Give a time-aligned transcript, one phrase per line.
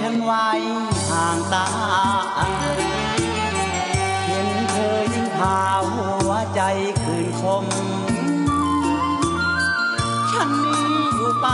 [0.00, 0.48] ฉันไว้
[1.08, 1.66] ห่างตา
[4.26, 5.58] เห็นเธอยิ่งพา
[5.92, 6.60] หัวใจ
[7.02, 7.64] คืนคม
[10.30, 11.46] ฉันนี้อยู่ไป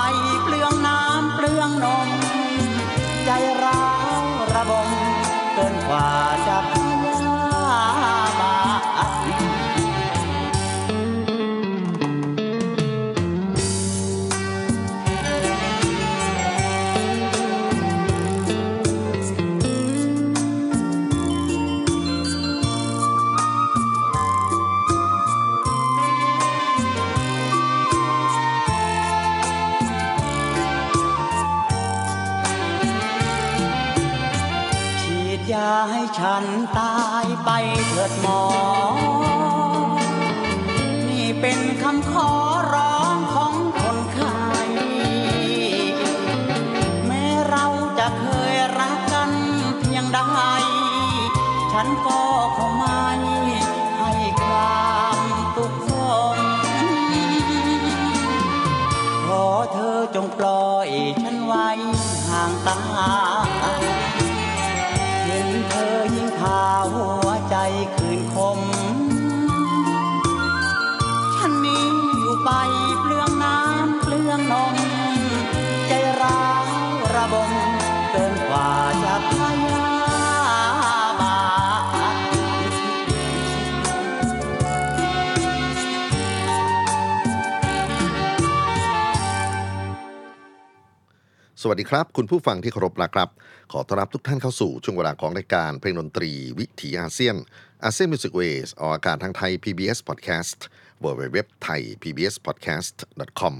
[91.63, 93.29] สวัสดีครับ คุณผู้ฟังที่เคารพนะครับ
[93.73, 97.37] ขอต้อนรับทุกท่านเข้าสู่ช่วงเวลาของรายการเพลงดนตรีวิถีอาเซียน
[97.85, 100.59] ASEAN Music Ways ออกอากาศทางไทย PBS Podcast
[101.05, 102.97] w w w t h a i PBS Podcast
[103.41, 103.55] com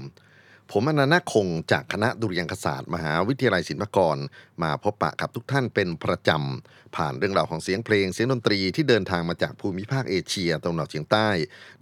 [0.75, 4.17] ผมอนันต์คงจากคณะดุริยางคศาสตร์ มหาวิทยาลัยศิลปากร
[4.63, 11.27] มาพบปะกับทุกท่านเป็นประจำ ผ่านเรื่องราวของเสียงเพลงเสียงดนตรีที่เดินทางมาจากภูมิภาคเอเชียตะวันออกเฉียงใต้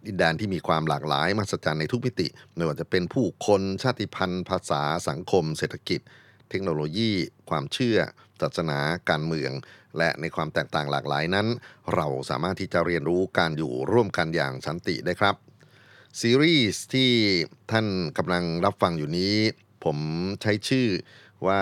[0.06, 6.00] ดินแดนที่มีความหลากหลายมหัศจรรย์ในทุกมิติไม่ว่าจะเป็นผู้คนชาติพันธุ์ ภาษาสังคม เศรษฐกิจ
[6.50, 7.12] เทคโนโลยี
[7.50, 7.98] ความเชื่อ
[8.42, 9.52] ศาสนาการเมือง
[9.98, 11.48] และในความแตกต่างหลากหลายนั้น
[11.96, 15.49] เราสามารถที่จะเรียนรู้การอยู่ร่วมกันอย่างสันติได้ครับ
[16.18, 17.12] ซีรีส์ที่
[17.72, 19.36] ท่านกำลังรับฟังอยู่นี้
[19.84, 19.98] ผม
[20.42, 20.88] ใช้ชื่อ
[21.48, 21.62] ว่า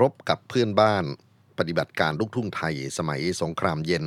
[0.00, 1.04] รบกับเพื่อนบ้าน
[1.58, 4.06] ปฏิบัติการลูกทุ่งไทยสมัยสงครามเย็น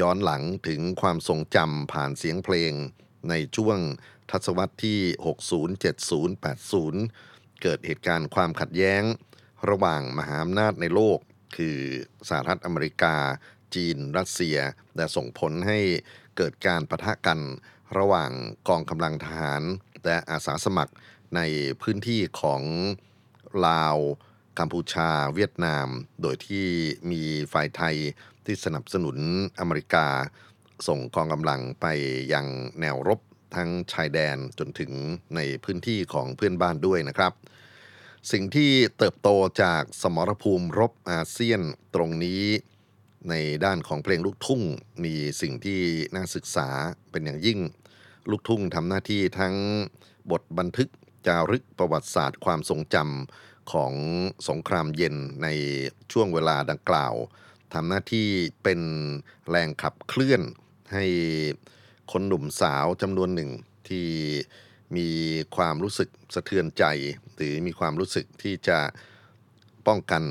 [0.00, 2.72] ย้อนหลังถึงความทรงจำผ่านเสียงเพลง
[3.28, 3.78] ในช่วง
[4.30, 5.00] ทศวรรษที่
[6.30, 9.02] 60 70 80 เกิดเหตุการณ์ความขัดแย้ง
[9.68, 11.18] ระหว่างมหาอำนาจในโลก
[11.56, 11.78] คือ
[12.28, 13.16] สหรัฐอเมริกา
[13.74, 14.58] จีน รัสเซีย
[14.96, 15.78] และส่งผลให้
[16.36, 17.40] เกิดการประทะกัน
[17.98, 18.30] ระหว่าง
[18.68, 19.62] กองกำลังทหาร
[20.04, 20.92] และอาสาสมัคร
[21.36, 21.40] ใน
[21.82, 22.62] พื้นที่ของ
[23.66, 23.96] ลาว
[24.58, 25.88] กัมพูชา เวียดนาม
[26.22, 26.66] โดยที่
[27.10, 27.22] มี
[27.52, 27.96] ฝ่ายไทย
[28.44, 29.16] ที่สนับสนุน
[29.58, 30.06] อเมริกา
[30.86, 31.86] ส่งกองกำลังไป
[32.32, 32.46] ยัง
[32.80, 33.20] แนวรบ
[33.56, 34.92] ทั้งชายแดนจนถึง
[35.36, 37.32] ในพื้นที่ของเพื่อนบ้านด้วยนะครับ
[38.32, 39.28] สิ่งที่เติบโต
[39.62, 41.60] จากสมรภูมิรบอาเซียน
[41.94, 42.42] ตรงนี้
[43.30, 43.34] ใน
[43.64, 44.62] ด้านของเพลงลูกทุ่ง
[45.04, 45.80] มีสิ่งที่
[46.14, 46.68] น่าศึกษา
[47.10, 47.60] เป็นอย่างยิ่ง
[48.30, 49.54] ลูกทุ่งทำหน้าที่ทั้ง
[50.30, 50.88] บทบันทึก
[51.26, 53.92] จารึกประวัติศาสตร์ความทรงจำของ
[54.48, 55.48] สงครามเย็นใน
[56.12, 57.14] ช่วงเวลาดังกล่าว
[57.74, 58.28] ทำหน้าที่
[58.62, 58.80] เป็น
[59.48, 60.42] แรงขับเคลื่อน
[60.92, 61.04] ให้
[62.12, 63.50] คนหนุ่มสาวจำนวนหนึ่ง
[63.88, 64.08] ที่
[64.96, 65.08] มี
[65.56, 66.84] ความรู้สึกสะเทือนใจ
[67.36, 68.78] หรือมีความรู้สึกที่จะ
[69.86, 70.22] ป้องกัน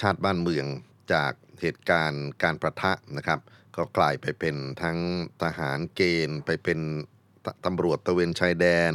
[0.00, 0.66] ชาติบ้านเมือง
[1.12, 3.40] จากเหตุการณ์การประทะนะครับ
[3.76, 4.98] ก็กลายไปเป็นทั้ง
[5.42, 6.80] ทหารเกณฑ์ไปเป็น
[7.64, 8.92] ตำรวจตะเวนชายแดน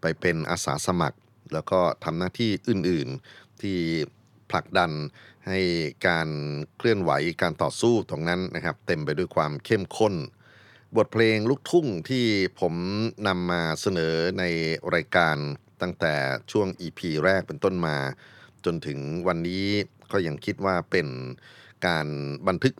[0.00, 1.18] ไปเป็นอาสาสมัคร
[1.52, 3.78] แล้วก็ทำหน้าที่อื่น ๆ ที่
[4.50, 4.92] ผลักดัน
[5.48, 5.60] ให้
[6.08, 6.28] การ
[6.76, 7.10] เคลื่อนไหว
[7.42, 10.14] การต่อสู้ตรงนั้นนะครับ เต็มไปด้วยความเข้มข้น
[10.96, 12.26] บทเพลงลูกทุ่งที่
[12.60, 12.74] ผม
[13.26, 14.44] นำมาเสนอใน
[14.94, 15.36] รายการ
[15.80, 16.14] ตั้งแต่
[16.50, 17.96] ช่วง EP แรกเป็นต้นมา
[18.64, 18.98] จนถึง
[19.28, 19.66] วันนี้
[20.12, 21.08] ก็ยังคิดว่าเป็น
[21.86, 22.06] การ
[22.48, 22.74] บันทึก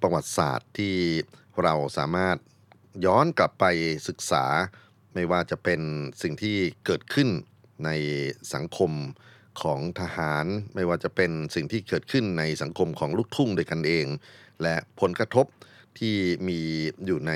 [0.00, 0.94] ประวัติศาสตร์ที่
[1.62, 2.36] เราสามารถ
[3.04, 3.64] ย้อนกลับไป
[4.08, 4.44] ศึกษา
[5.14, 5.80] ไม่ว่าจะเป็น
[6.22, 6.56] สิ่งที่
[6.86, 7.28] เกิดขึ้น
[7.84, 7.90] ใน
[8.54, 8.92] สังคม
[9.62, 14.06] ของทหาร ไม่ว่าจะเป็นสิ่งที่เกิดขึ้นในสังคมของลูกทุ่งด้วยกันเอง
[14.62, 15.46] และผลกระทบ
[15.98, 16.16] ที่
[16.48, 16.60] มี
[17.06, 17.32] อยู่ใน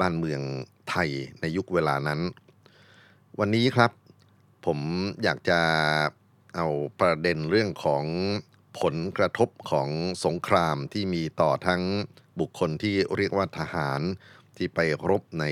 [0.00, 0.40] บ้านเมือง
[0.90, 1.10] ไทย
[1.40, 2.20] ในยุคเวลานั้น
[3.38, 3.90] วันนี้ครับ
[4.66, 4.78] ผม
[5.22, 5.60] อยากจะ
[6.56, 6.66] เอา
[7.00, 8.04] ประเด็นเรื่องของ
[8.80, 9.88] ผลกระทบของ
[10.24, 11.82] สงครามที่มีต่อทั้ง
[12.40, 14.00] บุคคลที่เรียกว่าทหาร
[14.56, 14.80] ที่ไป
[15.10, 15.44] รบใน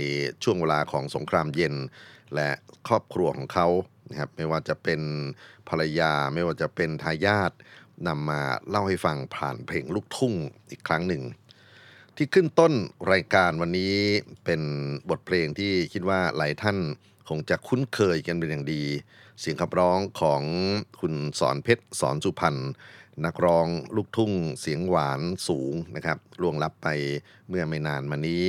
[0.43, 1.75] ช่วงเวลาของสงครามเย็น
[2.35, 2.51] และ
[2.87, 3.69] ครอบครัวของเขา
[4.11, 5.01] นะครับไม่ว่าจะเป็น
[5.69, 7.53] ภรรยาไม่ว่าจะเป็นทายาท
[8.07, 10.35] นำมาเล่าให้ฟังผ่านเพลงลูกทุ่ง
[10.71, 11.23] อีกครั้งหนึ่ง
[12.17, 12.73] ที่ขึ้นต้น
[13.13, 13.95] รายการวันนี้
[14.45, 14.63] เป็น
[15.11, 16.79] บทเพลงที่คิดว่าหลายท่าน
[17.29, 18.83] คงจะคุ้นเคยกันเป็นอย่างดี
[19.41, 20.43] เสียงขับร้องของ
[21.01, 22.57] คุณสอนเพชรสอนสุพรรณ
[23.25, 23.67] นักร้อง
[23.97, 26.89] ลูกทุ่งเสียงหวานสูงนะครับล่วงลับไป
[27.49, 28.45] เมื่อไม่นานมานี้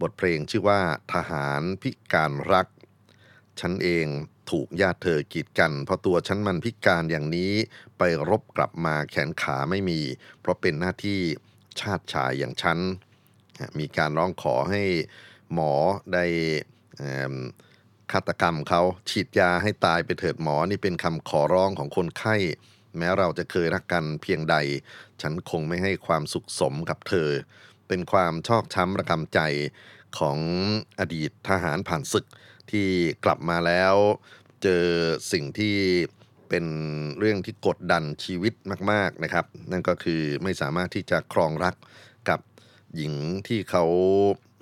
[0.00, 0.80] บทเพลงชื่อว่า
[1.12, 2.66] ทหารพิการรัก
[3.60, 4.06] ฉันเอง
[4.50, 7.52] ถูกญาติเธอกีดกัน เพราะตัวฉันมันพิการอย่างนี้
[7.98, 10.00] ไปรบกลับมาแขนขาไม่มี
[10.40, 11.20] เพราะเป็นหน้าที่
[11.80, 12.78] ชาติชายอย่างฉัน
[13.78, 14.82] มีการร้องขอให้
[15.52, 15.72] หมอ
[16.12, 16.24] ได้
[18.12, 22.36] ฆาตกรรมเขาฉีดยาให้ตายไปเถิดหมอนี่เป็นคำขอร้องของคนไข้
[22.98, 24.56] แม้เราจะเคยรักกันเพียงใด
[25.22, 27.28] ฉันคงไม่ให้ความสุขสมกับเธอ
[27.92, 29.40] เป็นความชอกช้ำระกำใจ
[30.18, 30.38] ของ
[31.00, 32.26] อดีตทหารผ่านศึก
[32.70, 32.88] ที่
[33.24, 33.94] กลับมาแล้ว
[34.62, 34.86] เจอ
[35.32, 35.76] สิ่งที่
[36.48, 36.64] เป็น
[37.18, 38.54] เรื่องที่กดดันชีวิต
[38.90, 41.74] มาก ๆนะครับ นั่นก็คือไม่สามารถที่จะครองรัก
[42.28, 42.40] กับ
[42.96, 43.14] หญิง
[43.48, 43.84] ที่เขา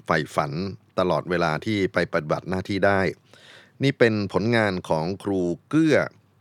[0.07, 0.53] ใฝ่ฝัน
[0.99, 3.01] ตลอดเวลาที่ไปปฏิบัติหน้าที่ได้
[3.83, 5.97] นี่เป็นผลงานของครูเกื้อ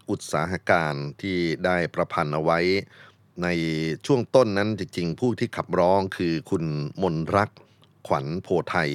[0.09, 2.59] อุตสาหการที่ได้ประพันธ์เอาไว้
[3.43, 3.47] ใน
[4.05, 6.63] ช่วงต้นนั้นจริงๆ ผู้ที่ขับร้องคือคุณ
[7.01, 7.49] มนรัก
[8.07, 8.91] ขวัญโพไทย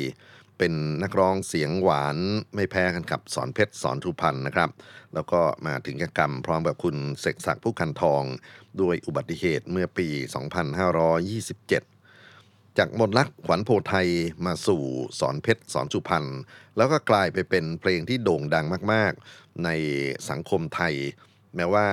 [0.58, 2.16] เป็นนักร้องเสียงหวาน
[2.54, 4.70] ไม่แพ้กันกับสอนเพชรสอนทุพันธ์นะครับ
[5.14, 8.22] แล้วก็มาถึงกกรรมพร้อมกับคุณเสกศักดิ์ผู้คันทอง
[8.80, 10.08] ด้วยอุบัติเหตุเมื่อปี
[11.78, 14.08] 2527 จากมนลักษ์ขวัญโพไทย
[14.46, 14.82] มาสู่
[15.20, 16.24] สอนเพชรสอนสุพรรณ
[16.76, 19.68] แล้วก็กลายไปเป็นเพลงที่โด่งดังมากๆ ใน
[20.30, 20.94] สังคมไทย
[21.56, 21.86] แม้ว่า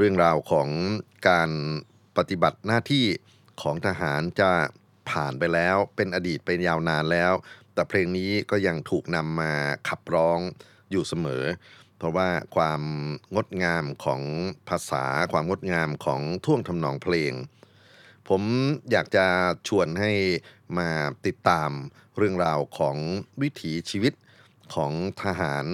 [0.00, 0.68] เรื่องราวของ
[1.28, 1.50] การ
[2.16, 3.06] ปฏิบัติหน้าที่
[3.62, 4.50] ของทหารจะ
[5.10, 7.32] ผ่านไปแล้ว เป็นอดีตเป็นยาวนานแล้ว
[7.74, 9.52] แต่เพลงนี้ก็ยังถูกนำมา
[9.88, 10.40] ขับร้อง
[10.90, 11.44] อยู่เสมอ
[11.96, 12.82] เพราะว่าความ
[13.34, 14.22] งดงามของ
[14.68, 17.32] ภาษาความงดงามของท่วงทำนองเพลง
[18.28, 18.42] ผม
[18.90, 19.26] อยากจะ
[19.68, 20.12] ชวนให้
[20.78, 20.88] มา
[21.26, 21.70] ติดตาม
[22.16, 22.96] เรื่องราวของ
[23.42, 24.12] วิถีชีวิต
[24.74, 25.66] ของทหาร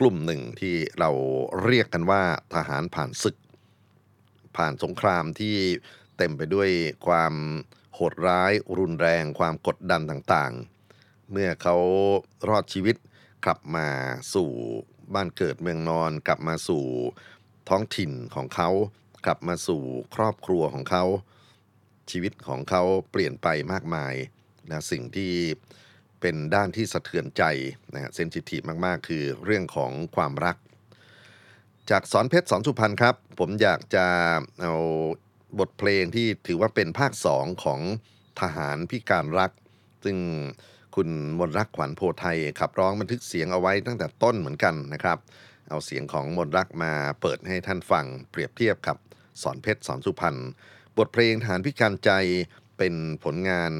[0.00, 1.10] กลุ่มหนึ่งที่เรา
[1.64, 2.22] เรียกกันว่า
[2.54, 3.36] ทหารผ่านศึก
[4.56, 5.56] ผ่านสงครามที่
[6.16, 6.70] เต็มไปด้วย
[7.06, 7.34] ความ
[7.94, 11.76] โหดร้าย รุนแรง ความกดดันต่างๆ เมื่อเขา
[12.48, 12.96] รอดชีวิต
[13.44, 13.88] กลับมา
[14.34, 14.50] สู่
[15.14, 16.84] บ้านเกิดเมืองนอน กลับมาสู่
[17.68, 18.70] ท้องถิ่นของเขา
[19.26, 19.82] กลับมาสู่
[20.14, 21.04] ครอบครัวของเขา
[22.10, 24.14] ชีวิตของเขาเปลี่ยนไปมากมาย
[24.70, 25.32] นะสิ่งที่
[26.20, 27.42] เป็นด้านที่สะเทือนใจ
[27.94, 30.56] นะฮะเซนซิทีฟมากๆ คือเรื่องของความรัก
[31.90, 34.06] จากสอนเพชรสอนสุพรรณครับ ผมอยากจะ
[34.62, 34.74] เอา
[35.58, 37.80] บทเพลงที่ถือว่าเป็นภาคสองของ
[38.40, 39.52] ทหารพิการรัก
[40.04, 40.18] ซึ่ง
[40.94, 45.18] คุณมนรักขวัญโพไทยขับร้องบันทึกเสียงเอาไว้ตั้งแต่ต้นเหมือนกันนะครับ
[45.68, 48.96] เอาเสียงของมนรักมาเปิดให้ท่านฟังเปรียบเทียบกับ
[49.42, 50.36] สอนเพชรสอนสุพรรณ
[50.98, 52.10] บทเพลงฐานพิการใจ
[52.78, 53.72] เป็นผลงาน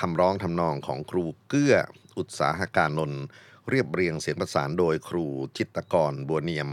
[0.00, 1.74] คำร้องทำนองของครูเกื้อ
[2.18, 3.22] อุตสาหการนนท์
[3.68, 5.26] เรียบเรียงเสียงประสานโดยครู
[5.58, 6.68] จิตกรบัวเนียม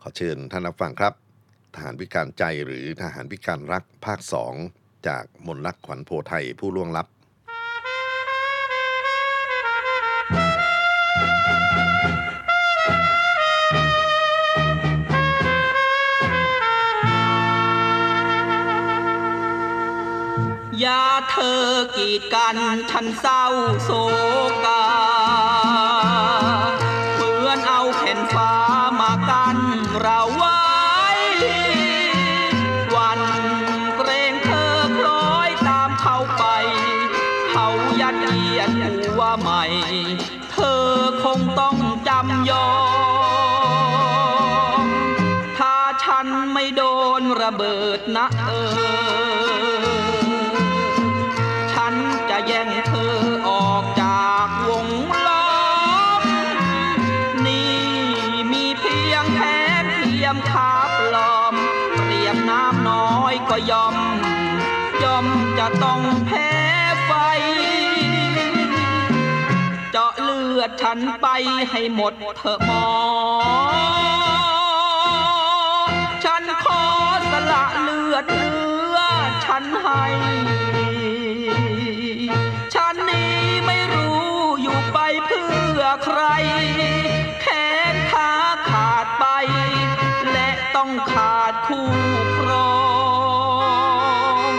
[0.00, 1.14] ขอเชิญท่านรับฟังครับ
[1.74, 4.54] ทหารพิการใจหรือทหารพิการรักภาคสอง
[5.06, 7.06] จากมนลักขวัญโพไทยผู้ล่วงลับ
[20.80, 21.62] อย่าเธอ
[21.96, 22.56] กีดกัน
[22.90, 23.42] ฉันเศร้า
[23.84, 23.90] โศ
[24.64, 24.81] กา
[47.98, 48.52] ดนะเอ
[49.70, 49.82] อ
[51.72, 51.94] ฉัน
[52.30, 53.14] จะแย่งเธอ
[53.48, 54.88] ออกจากวง
[55.26, 55.48] ล้อ
[56.20, 56.22] ม
[57.46, 57.76] นี่
[58.52, 59.40] มีเพียงแผ
[59.82, 61.54] นเทียมคาปลอม
[62.04, 63.96] เปรียบน้ำน้อยก็ยอม
[65.02, 65.26] ยอม
[65.58, 66.48] จะต้องแพ้
[67.04, 67.12] ไฟ
[69.92, 71.26] เจาะเลือดฉันไป
[71.70, 73.81] ให้หมดเถอะหมอ
[78.26, 78.98] เลือดเลือ
[79.44, 80.04] ฉันให้
[82.74, 83.36] ฉันนี้
[83.66, 84.26] ไม่รู้
[84.62, 86.20] อยู่ไปเพื่อใคร
[87.42, 87.46] แข
[87.92, 88.32] นขา
[88.70, 89.26] ขาดไป
[90.32, 91.90] และต้องขาดคู่
[92.38, 92.74] ครอ
[94.50, 94.52] ง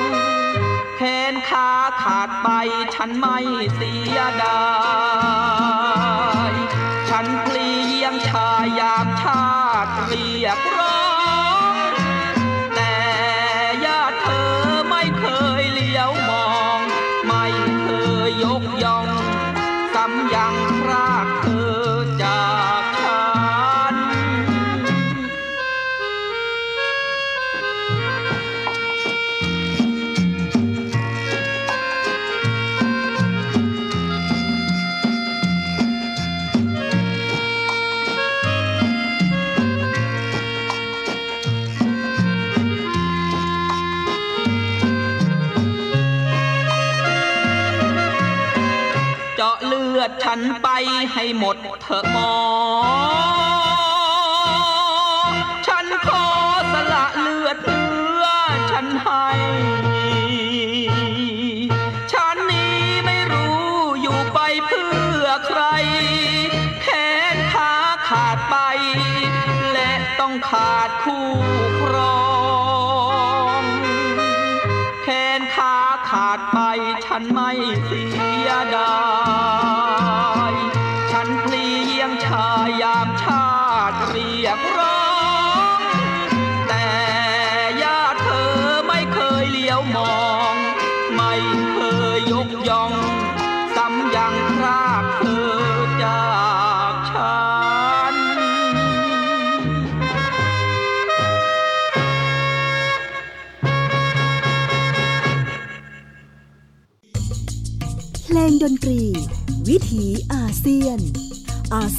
[0.98, 1.02] แข
[1.32, 1.70] นขา
[2.04, 2.50] ขาดไป
[2.96, 3.38] ฉันไม่
[3.76, 4.62] เสียดา
[5.13, 5.13] ย
[50.62, 50.68] ไป
[51.14, 52.34] ให้หมดเถอะหมอ
[55.68, 56.28] ฉันขอ
[56.74, 58.26] สละเลือดเพื่อ
[58.72, 59.28] ฉันให้
[62.12, 63.68] ฉันนี้ไม่รู้
[64.02, 64.92] อยู่ไปเพื่
[65.22, 65.64] อใคร
[66.84, 66.88] แข
[67.36, 67.74] นขา
[68.10, 68.56] ขาดไป
[69.72, 71.28] และต้องขาดคู่
[71.82, 72.24] ครอ
[73.62, 73.64] ง
[75.04, 75.08] แข
[75.40, 75.76] นขา
[76.10, 76.60] ขาดไป
[77.06, 77.52] ฉันไม่
[77.88, 77.93] เ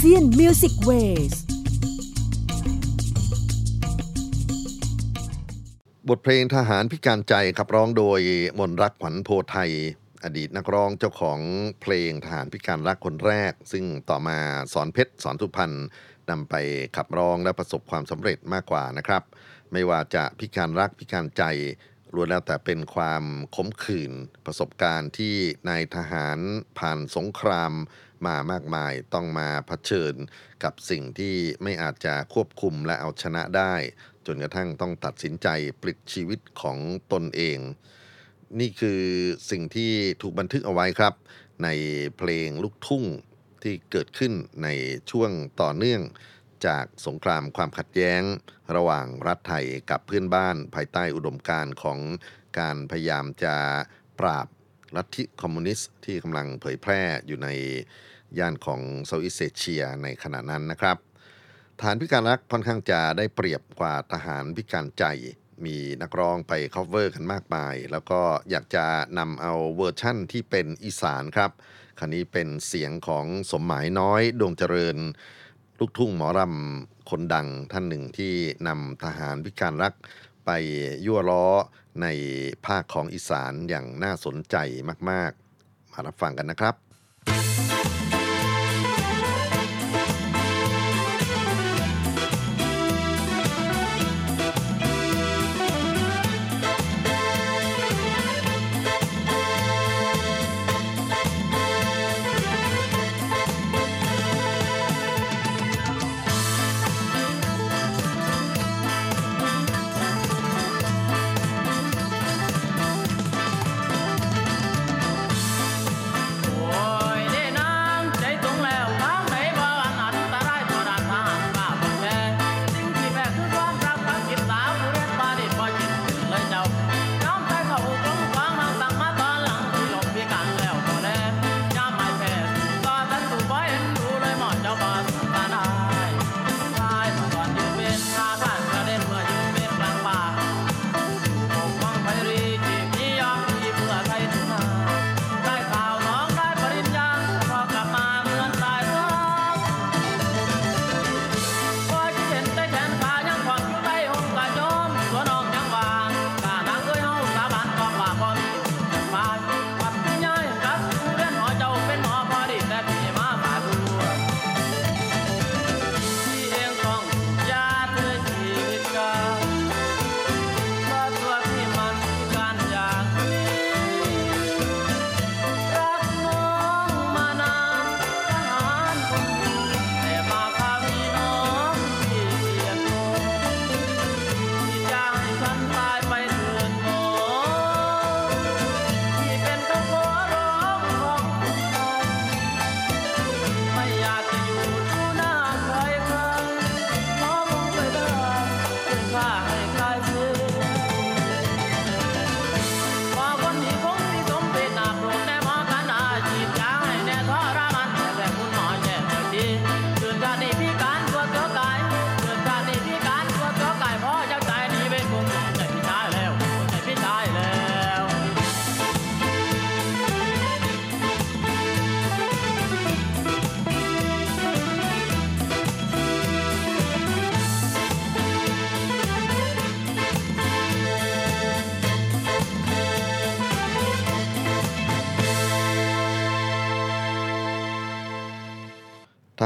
[0.07, 0.91] ASEAN Music Way
[1.33, 1.35] ส
[6.09, 8.21] บทเพลงทหารพิการใจขับร้องโดย
[8.59, 9.71] มนต์รักขวัญโพธิ์ไทย
[10.25, 11.41] อดีตนักร้องเจ้าของ
[11.83, 14.39] เพลงทหารพิการรักคนแรก ซึ่งต่อมา
[14.73, 15.73] สอนเพชรสอนสุพรรณ
[16.31, 16.55] นำไป
[16.97, 19.23] ขับร้องและประสบความสำเร็จมากกว่านะครับ
[19.73, 21.43] ไม่ว่าจะพิการรักพิการใจ
[22.15, 23.25] ล้วนแล้วแต่เป็นความ
[23.57, 24.13] ขมขื่น
[24.47, 25.35] ประสบการณ์ที่
[25.69, 26.39] นายทหาร
[26.79, 27.73] ผ่านสงคราม
[28.27, 30.15] มามากมาย ต้องมาเผชิญ
[30.65, 33.75] กับสิ่งที่ไม่อาจจะควบคุมและเอาชนะได้
[34.27, 35.49] จนกระทั่งต้องตัดสินใจ
[35.81, 36.79] ปลิดชีวิตของ
[37.13, 37.59] ตนเอง
[38.61, 39.03] นี่คือ
[39.51, 41.15] สิ่งที่ถูกบันทึกเอาไว้ครับ
[41.65, 41.69] ใน
[42.17, 43.05] เพลงลูกทุ่ง
[43.63, 44.69] ที่เกิดขึ้นใน
[45.11, 46.03] ช่วงต่อเนื่อง
[46.67, 48.23] จากสงครามความขัดแย้ง
[48.77, 51.99] ระหว่างรัฐไทยกับเพื่อนบ้านภายใต้อุดมการณ์ของ
[52.59, 53.57] การพยายามจะ
[54.21, 54.47] ปราบ
[54.97, 57.49] ลัทธิคอมมิวนิสต์ที่กำลังเผยแพร่อยู่ใน
[58.39, 60.97] ย่านของ Southeast Asia ในขณะนั้นนะครับ
[61.79, 65.05] ทหารพิการรักค่อนข้างจะได้เปรียบกว่าทหารพิการใจ
[65.65, 68.87] มีนักร้องไป cover กันมากมาย แล้วก็อยากจะ
[69.19, 71.51] นำเอาเวอร์ชั่นที่เป็นอีสานครับ
[71.99, 74.97] ครั้งนี้เป็นเสียงของสมหมายน้อยดวงเจริญ
[75.81, 78.35] ลูกลูกทุ่งหมอรำคนดังท่านหนึ่งที่
[78.69, 79.95] นำทหารพิการรัก
[80.47, 80.51] ไป
[81.07, 81.47] ยั่วล้อ
[82.03, 82.07] ใน
[82.67, 84.57] ภาคของอีสานอย่างน่าสนใจ
[85.11, 85.31] มาก
[85.63, 86.75] ๆ มารับฟังกันนะครับ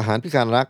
[0.07, 0.69] หารพิการรัก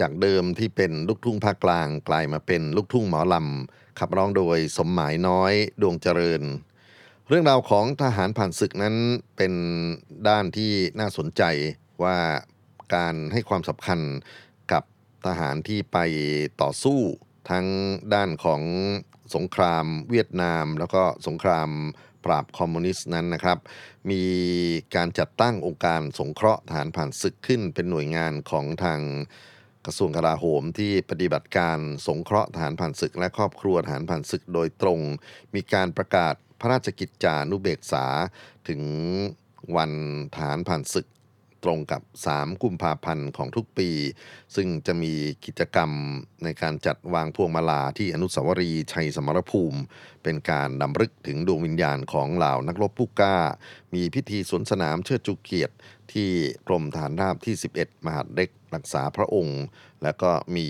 [0.00, 6.42] จากเดิมที่เป็นลูกทุ่งภาคกลางกลายมาเป็นลูกทุ่งหมอลำ ขับร้องโดยสมหมายน้อยดวงเจริญ
[7.28, 8.96] เรื่องราวของทหารผ่านศึกนั้น
[9.36, 9.52] เป็น
[10.28, 11.42] ด้านที่น่าสนใจ
[12.02, 12.16] ว่า
[12.94, 14.00] การให้ความสำคัญ
[14.72, 14.82] กับ
[15.26, 15.98] ทหารที่ไป
[16.62, 17.00] ต่อสู้
[17.50, 17.66] ทั้ง
[18.14, 18.62] ด้านของ
[19.34, 21.68] สงครามเวียดนาม แล้วก็สงคราม
[22.24, 23.58] ปราบคอมมิวนิสต์นั้นนะครับ
[24.10, 24.22] มี
[24.94, 29.00] การจัดตั้งองค์การสงเคราะห์ฐานผ่านศึกขึ้นเป็นหน่วยงานของทาง
[29.86, 35.00] กระทรวงกลาโหมที่ปฏิบัติการสงเคราะห์ฐานผ่านศึก และครอบครัวฐานผ่านศึกโดยตรง
[35.54, 38.06] มีการประกาศพระราชกิจจานุเบกษา
[38.68, 38.82] ถึง
[39.76, 39.92] วัน
[40.38, 41.06] ฐานผ่านศึก
[41.64, 43.90] ตรงกับ 3 กุมภาพันธ์ของทุกปี
[44.54, 45.90] ซึ่งจะมีกิจกรรม
[46.44, 49.80] ในการจัดวางพวงมาลาที่อนุสาวรีย์ชัยสมรภูมิ
[50.22, 53.38] เป็นการนำรึกถึงดวงวิญญาณของเหล่านักรบผู้กล้า
[53.94, 55.74] มีพิธีสวนสนามเชิดจูเกียรติ
[56.12, 56.30] ที่
[56.68, 59.62] กรมฐานราบที่ 11 มหาดเล็กรักษาพระองค์
[60.02, 60.68] แล้วก็มี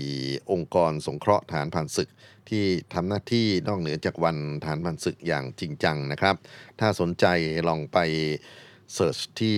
[0.51, 2.09] องค์กรสงเคราะห์ฐานผ่านศึก
[2.49, 6.35] ที่ทำหน้าที่นอกเหนือจากวันฐานผ่านศึกอย่างจริงจังนะครับ
[6.79, 7.25] ถ้าสนใจ
[7.67, 7.97] ลองไป
[8.93, 9.57] เสิร์ชที่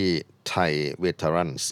[0.54, 1.64] Thai Veterans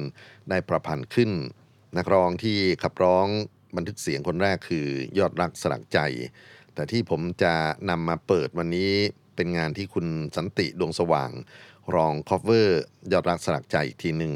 [0.49, 1.31] ได้ประพันธ์ขึ้น
[1.97, 3.27] นักร้องที่ขับร้อง
[3.75, 5.99] บันทึกเสียงคนแรกคือยอดรักสลักใจ
[6.73, 7.54] แต่ที่ผมจะ
[7.89, 8.93] นำมาเปิดวันนี้
[9.36, 11.32] เป็นงานที่คุณสันติดวงสว่าง
[11.95, 14.34] ร้อง cover ยอดรักสลักใจอีกทีหนึ่ง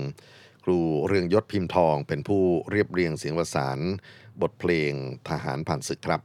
[0.63, 3.79] ครูเรืองยศพิมพ์ทองเป็นผู้เรียบเรียงเสียงประสาน
[4.41, 4.91] บทเพลง
[5.29, 6.21] ทหารผ่านศึกครับ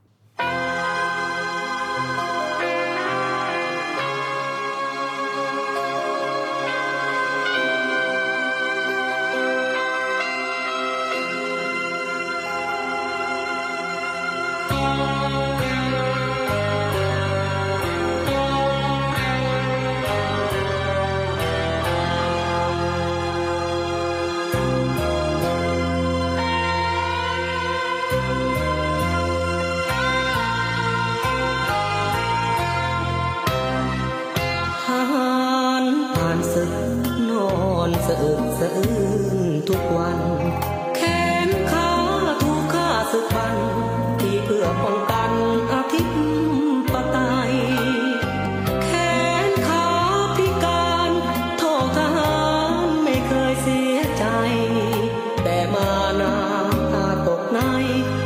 [57.61, 58.20] ต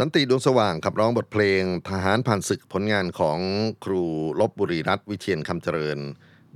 [0.00, 3.38] สันติดวงสว่างขับร้องบทเพลง ทหารผ่านศึกผลงานของ
[3.84, 4.02] ครู
[4.40, 5.98] ลบบุรีรัตวิเชียนคำเจริญ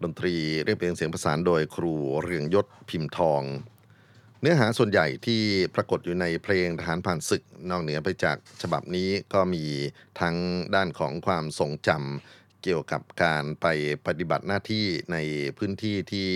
[0.03, 3.43] ดนตรีเรียบเรียงเสียงประสานโดยครูเรืองยศพิมพ์ทอง
[4.41, 5.43] เนื้อหาส่วนใหญ่ที่
[5.75, 9.65] ปรากฏอยู่ในเพลงทหารผ่านศึกนอกเหนือไปจากฉบับนี้ก็มี
[10.21, 10.37] ทั้ง
[10.75, 13.67] ด้านของความทรงจำเกี่ยวกับการไป
[14.07, 15.17] ปฏิบัติหน้าที่ใน
[15.59, 16.29] พื้นที่ที่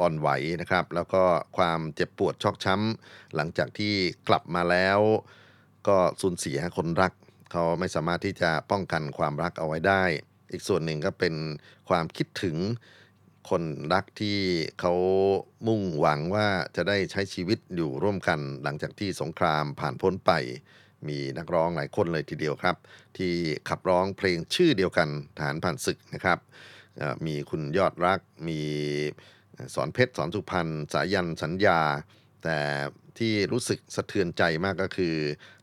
[0.00, 0.28] อ่อนไหว
[0.60, 1.24] นะครับ แล้วก็
[1.56, 3.94] ความเจ็บปวดชอกช้ำหลังจากที่
[4.28, 5.00] กลับมาแล้ว
[5.88, 7.12] ก็สูญเสียคนรัก
[7.52, 10.02] เขาไม่สามารถที่จะป้องกันความรักเอาไว้ได้
[10.50, 11.34] อีกส่วนหนึ่งก็เป็น
[11.88, 12.56] ความคิดถึง
[13.50, 14.38] คนรักที่
[14.80, 14.94] เขา
[15.66, 20.32] มุ่งหวังว่าจะได้ใช้ชีวิตอยู่ร่วมกันหลังจากที่สงครามผ่านพ้นไป
[21.08, 22.76] มีนักร้องหลายคนเลยทีเดียวครับ
[23.18, 23.32] ที่
[23.68, 25.08] ขับร้องเพลงชื่อเดียวกัน
[25.40, 26.38] ฐานผ่านศึกนะครับ
[27.26, 28.60] มีคุณยอดรัก มี
[29.74, 31.80] สอนเพชรสอนสุพรรณสายันสัญญา
[32.44, 32.58] แต่
[33.18, 35.14] ที่รู้สึกสะเทือนใจมากก็คือ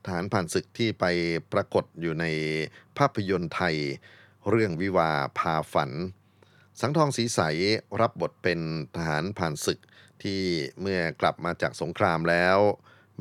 [0.06, 1.06] ทหารผ่านศึกที่ไป
[1.54, 2.26] ปรากฏอยู่ใน
[2.98, 3.76] ภาพยนตร์ไทย
[4.50, 5.92] เรื่องวิวาพาฝัน
[6.82, 7.40] สังทองสีใส
[8.02, 8.60] รับบทเป็น
[8.96, 9.80] ทหารผ่านศึก
[10.24, 10.42] ที่
[10.82, 12.58] เมื่อกลับมาจากสงครามแล้ว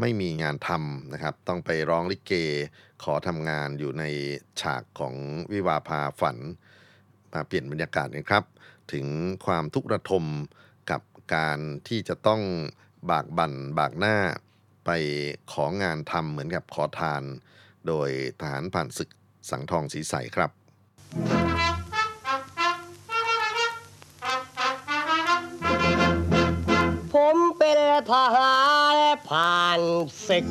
[0.00, 2.32] ไม่มีงานทำนะครับ ต้องไปร้องลิเก
[3.02, 4.04] ขอทำงานอยู่ใน
[4.60, 5.14] ฉากของ
[5.52, 6.36] วิวาพาฝัน
[7.32, 8.44] มาเปลี่ยนบรรยากาศกันครับ
[8.92, 9.06] ถึง
[9.46, 10.24] ความทุกข์ระทม
[10.90, 11.02] กับ
[11.34, 12.42] การที่จะต้อง
[13.10, 14.16] บากบั่นบากหน้า
[14.86, 14.90] ไป
[15.52, 17.22] ของานทำเหมือนกับขอทาน
[17.86, 18.08] โดย
[18.40, 19.10] ทหารผ่านศึก
[19.50, 20.50] สังทองสีใสครับ
[27.14, 27.78] ผมเป็น
[28.10, 28.58] ทหา
[28.94, 28.96] ร
[29.28, 29.80] ผ่าน
[30.28, 30.46] ศึก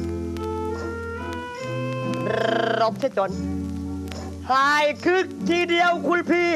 [2.80, 3.32] รบเสียจน
[4.52, 6.54] หายคึกทีเดียวคุณพี่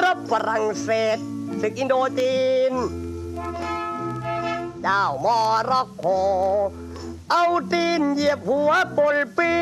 [0.00, 1.18] รบฝรั่งเศส
[1.66, 2.36] ศึกอินโดจี
[2.70, 2.72] น
[4.82, 5.38] เจ้ามอ
[5.70, 6.06] ร็อกโก
[7.30, 9.52] เอาตีนเหยียบหัวปนปี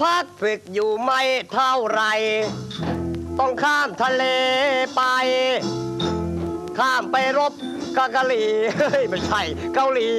[0.00, 1.20] พักฝึกอยู่ไม่
[1.52, 2.02] เท่าไร
[3.38, 4.24] ต้องข้ามทะเล
[4.96, 5.02] ไป
[6.78, 7.52] ข้ามไปรบ
[7.96, 8.42] กบเกาหลี
[8.78, 9.42] เฮ้ย ไม่ใช่
[9.74, 10.10] เกาหลี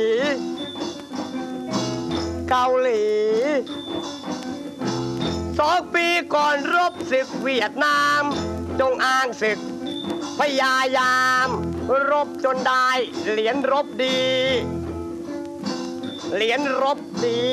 [2.56, 3.06] เกาหลี
[5.60, 8.22] สองปีก่อนรบศึกเวียดนาม
[8.80, 9.60] จงอ้างศึก
[10.40, 11.48] พยายาม
[12.10, 12.90] รบจนได้
[13.30, 14.22] เหรียญรบดี
[16.34, 17.44] เหรียญรบดี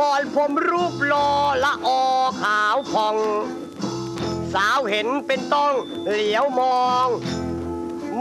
[0.00, 1.30] ก่อนผมรูปรอ
[1.64, 2.02] ละออ
[2.42, 3.16] ขาวผ่อง
[4.54, 5.74] สาวเห็นเป็นต้อง
[6.10, 7.08] เหลียวมอง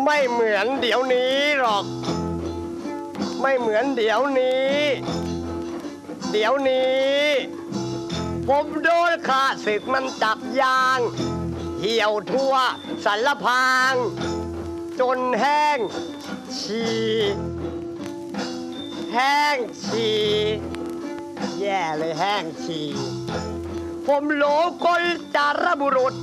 [0.04, 1.86] ไม่เหมือนเดี๋ยวนี้หรอก
[3.48, 4.76] ไม่เหมือนเดี๋ยวนี้
[6.32, 7.24] เดี๋ยวนี้
[8.48, 11.00] ผมโดนข้าศึกมันจับยาง
[11.80, 12.54] เหี่ยวทั่ว
[13.06, 13.94] สันละพาง
[15.00, 15.78] จนแห้ง
[16.60, 17.06] ฉี่
[19.14, 20.24] แห้งฉี่
[21.60, 22.88] แย่เลยแห้งฉี่
[24.08, 24.44] ผมโหล
[24.86, 25.04] กล
[25.36, 26.14] จารบุรุษ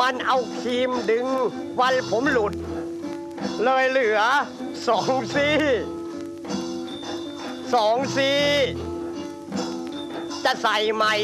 [0.00, 1.26] มันเอาครีมดึง
[1.80, 2.52] วันผมหลุด
[3.62, 4.20] เลยเหลือ
[4.86, 5.56] สองซี่
[7.74, 8.32] สองซี
[10.44, 11.14] จะใส่ใหม่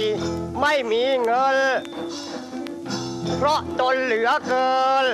[0.61, 1.57] ไม่มีเงิน
[3.37, 5.07] เพราะจนเหลือเกิน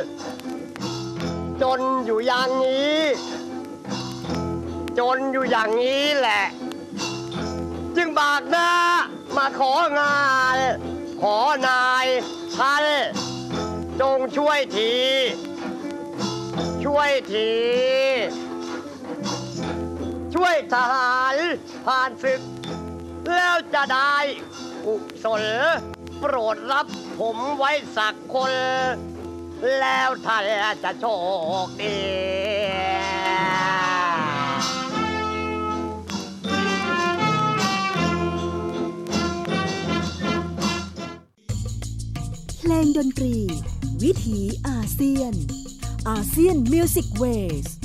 [1.62, 2.98] จนอยู่อย่างนี้
[4.98, 6.44] จนอยู่อย่างนี้แหละ
[7.96, 8.70] จึงบากหน้า
[9.36, 10.20] มาของา
[10.56, 10.58] น
[11.20, 11.38] ขอ
[11.68, 12.06] นาย
[12.58, 12.84] ท่าน
[14.00, 14.94] จงช่วยที
[16.84, 17.50] ช่วยที
[20.34, 21.34] ช่วยทหาร
[21.86, 22.40] ผ่านศึก
[23.34, 24.16] แล้วจะได้
[24.84, 25.42] กุศล
[26.18, 26.86] โปรดรับ
[27.18, 28.52] ผมไว้สักคน
[29.80, 30.42] แล้วท่าน
[30.84, 31.04] จะโช
[31.66, 31.96] คดี
[42.58, 43.34] เพลงดนตรี
[44.02, 45.34] วิถีอาเซียน
[46.08, 47.79] ASEAN Music Ways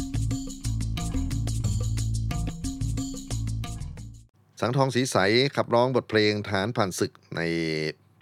[4.67, 5.17] สังทองสีใส
[5.56, 7.41] ขับร้องบทเพลงฐานผ่านศึกใน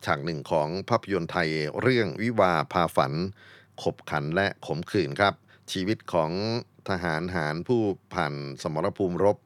[0.06, 1.50] ฉากหนึ่งของภาพยนตร์ไทย
[1.82, 3.14] เรื่องวิวาพาฝัน
[3.84, 5.34] ขบขันและขมขื่นครับ
[5.72, 6.32] ชีวิตของ
[6.90, 7.82] ทหารหารผู้
[8.14, 9.38] ผ่านสมรภูมิรบ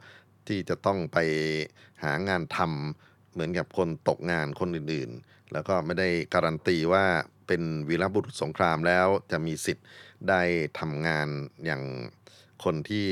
[0.47, 1.17] ที่จะต้องไป
[2.03, 7.05] หางานทำเหมือนกับคนตกงานคนอื่นๆ แล้วก็ไม่ได้การันตีว่า
[7.47, 9.86] เป็นวีรบุรุษสงครามแล้วจะมีสิทธิ์
[10.29, 10.41] ได้
[10.79, 11.27] ทำงาน
[11.65, 11.83] อย่าง
[12.63, 13.05] คนที่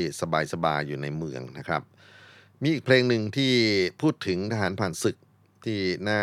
[0.52, 1.84] สบายๆอยู่ในเมืองนะครับ
[2.62, 3.52] มีอีกเพลงหนึ่งที่
[4.00, 5.16] พูดถึงทหารผ่านศึก
[5.64, 6.22] ที่น่า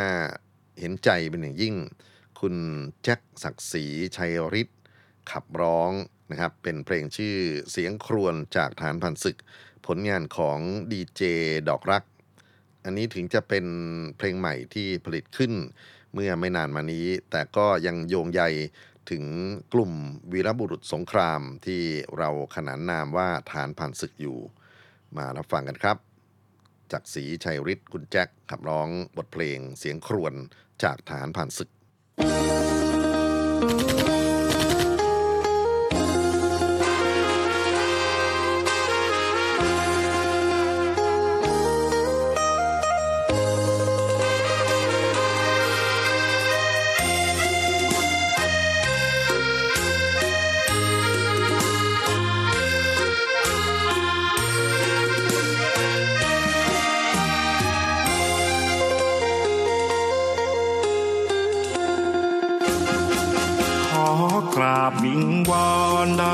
[0.79, 1.75] เห็นใจเป็นอย่างยิ่ง
[2.39, 2.55] คุณ
[3.03, 4.79] แจ็คศักดิ์ศรีชัยฤทธิ์
[5.31, 5.91] ขับร้อง
[6.31, 7.35] นะครับ เป็นเพลงชื่อ
[7.71, 9.37] เสียงครวญจากทหารผ่านศึก
[9.85, 10.59] ผลงานของ
[10.91, 11.21] ดีเจ
[11.69, 12.03] ดอกรัก
[12.85, 13.65] อันนี้ถึงจะเป็น
[14.17, 15.53] เพลงใหม่ที่ผลิตขึ้น
[16.13, 18.41] เมื่อไม่นานมานี้ แต่ก็ยังโยงใย
[19.11, 19.23] ถึง
[19.73, 19.91] กลุ่ม
[20.31, 21.81] วีรบุรุษสงครามที่
[22.17, 24.37] เราขนานนามว่าฐานผ่านศึกอยู่
[25.17, 26.12] มารับฟังกันครับ
[26.93, 30.33] จากศรีชัยฤทธิ์คุณแจ็คขับร้องบทเพลงเสียงครวญ
[30.83, 31.69] จากฐานผ่านศึก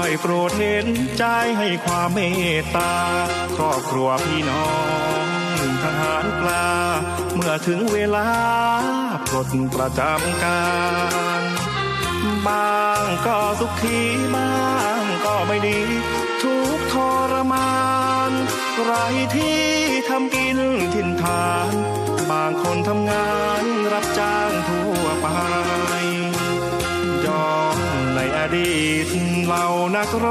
[0.10, 1.24] อนได้โปรดเห็นใจ
[1.58, 2.20] ให้ความเม
[2.60, 2.94] ตตา
[3.56, 4.68] ครอบครัวพี่น้อ
[5.24, 5.26] ง
[5.84, 6.70] ทหารกล้า
[7.36, 8.30] เมื่อถึงเวลา
[9.30, 10.64] ปลดประจำกา
[11.42, 11.44] ร
[12.48, 14.00] บางก็สุขที
[14.36, 14.54] บ้า
[15.02, 15.80] งก็ไม่ดี
[16.44, 16.96] ทุกท
[17.32, 17.74] รมา
[18.30, 18.32] น
[18.86, 18.94] ไร
[19.36, 19.62] ที่
[20.10, 20.58] ทำกิน
[20.94, 21.74] ทินทาน
[22.32, 23.30] บางคนทำงา
[23.62, 25.28] นรับจ้างทั่วไป
[28.22, 29.08] ในอดีต
[29.46, 30.26] เหล่านักร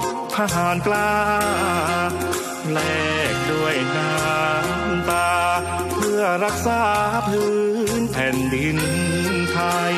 [0.00, 0.02] บ
[0.36, 1.12] ทหารกล้า
[2.72, 2.78] แล
[3.32, 5.32] กด้วยน้ำตา
[5.94, 6.82] เพื่อรักษา
[7.28, 7.54] พื้
[8.00, 8.78] นแผ่นดิน
[9.52, 9.58] ไท
[9.92, 9.96] ย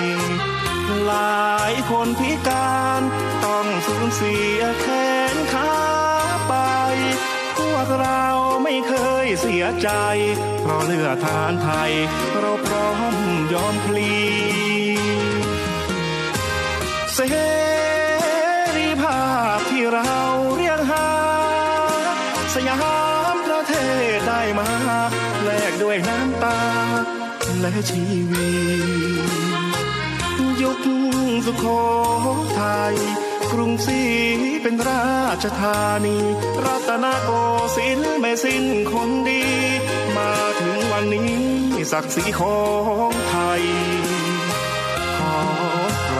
[1.06, 3.00] หลายคนพิการ
[3.44, 4.86] ต้องสูญเสียแข
[5.34, 5.74] นขา
[6.48, 6.54] ไป
[7.58, 8.24] พวกเรา
[8.62, 9.90] ไม่เคยเสียใจ
[10.60, 11.92] เพราะเลือดทานไทย
[12.40, 13.14] เราพร้อม
[13.52, 14.77] ยอมพลี
[17.20, 17.24] เส
[18.76, 19.20] รีภา
[19.56, 20.14] พที่เรา
[20.56, 21.08] เรียกหา
[22.54, 22.78] สยา
[23.34, 23.72] มประเท
[24.14, 24.68] ศได้มา
[25.44, 26.60] แลกด้วยน้ำตา
[27.60, 28.50] และชีวิ
[30.38, 30.86] ต ยุค
[31.46, 31.64] สุโข
[32.58, 32.94] ทัย
[33.52, 34.00] กรุงศรี
[34.62, 36.18] เป็นราชธานี
[36.64, 37.30] รัตนโก
[37.76, 39.44] สินทร์ไม่สิ้นคนดี
[40.16, 41.32] มาถึงวันนี้
[41.92, 42.58] ศักดิ์ศรีขอ
[43.10, 43.62] งไทย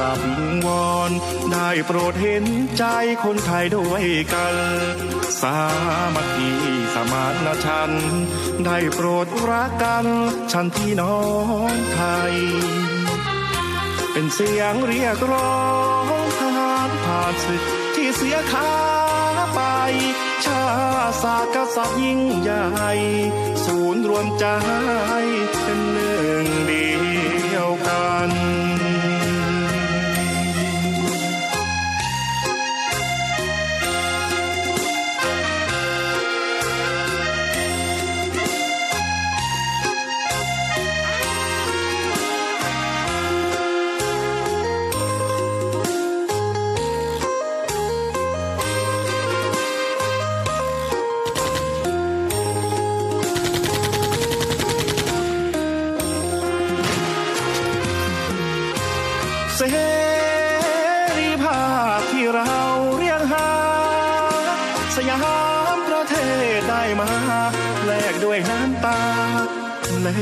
[0.09, 1.13] ราบวิงวอน
[1.53, 2.45] ได้โปรดเห็น
[2.79, 2.85] ใจ
[3.25, 4.57] คนไทยด้วยกัน
[5.41, 5.59] สา
[6.15, 6.51] มัคคี
[6.95, 7.91] สมานฉัน
[8.67, 10.07] ได้โปรดรักกัน
[10.53, 11.19] ฉันพี่น้อ
[11.73, 12.35] งไทย
[14.13, 15.59] เป็นเสียงเรียกร้อ
[16.05, 17.63] งทหารผ่านศึก
[17.95, 18.73] ที่เสียขา
[19.55, 19.61] ไป
[20.45, 20.63] ชา
[21.23, 22.93] ศากษัตริย์ยิ่งใหญ่
[23.65, 24.47] ศูนย์รวมใจ
[25.63, 26.98] เป็นหนึ่งเดียว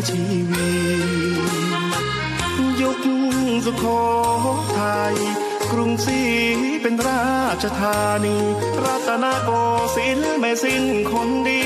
[0.08, 0.70] ชีวิ
[2.56, 3.04] ต ยุค
[3.64, 3.84] สุโข
[4.78, 5.14] ทัย
[5.72, 6.20] กรุงศรี
[6.82, 8.36] เป็นราชธานี
[8.84, 9.50] รัตนโก
[9.96, 11.64] สินทร์ไม่สิ้นคนดี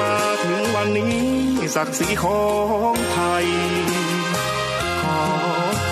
[0.00, 1.20] มาถึงวันนี้
[1.76, 2.42] ศักดิ์ศรีขอ
[2.92, 3.46] งไทย
[5.00, 5.20] ขอ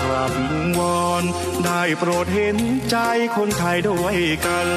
[0.01, 1.23] กราบวิงวอน
[1.65, 2.57] ได้โปรดเห็น
[2.89, 2.97] ใจ
[3.35, 4.69] คนไทยด้วยกัน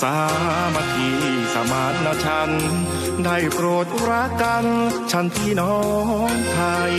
[0.00, 0.18] สา
[0.74, 1.10] มัคคี
[1.54, 2.85] สมานฉันท์
[3.24, 4.64] ได้โปรดรักกัน
[5.10, 5.78] ฉันพี่น้อ
[6.30, 6.94] งไทย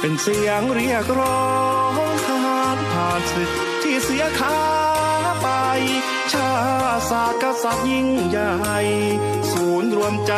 [0.00, 1.44] เป็นเสียงเรียกร้อ
[1.92, 1.94] ง
[2.26, 3.50] ทหารผ่านศึก
[3.82, 4.58] ที่เสียขา
[5.42, 5.48] ไป
[6.32, 6.50] ชา
[7.10, 8.78] ศาสตร์กษัตริย์ยิ่งใหญ่
[9.52, 10.32] ศูนย์รวมใจ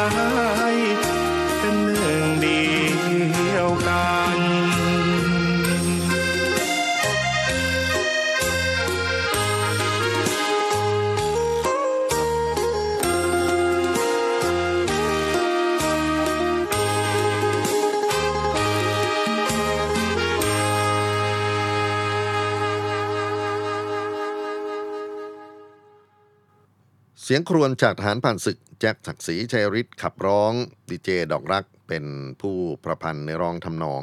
[27.28, 30.52] เสียงครวญจากทหารผ่านศึก แจ็คศักดิ์ศรีชัยฤทธิ์ขับร้อง
[30.90, 32.04] ดีเจดอกรักเป็น
[32.40, 34.02] ผู้ประพันธ์ในร้องทำนอง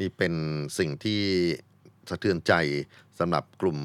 [0.00, 0.34] นี่เป็น
[0.78, 1.22] สิ่งที่
[2.08, 2.52] สะเทือนใจ
[3.18, 3.78] สำหรับกลุ่ม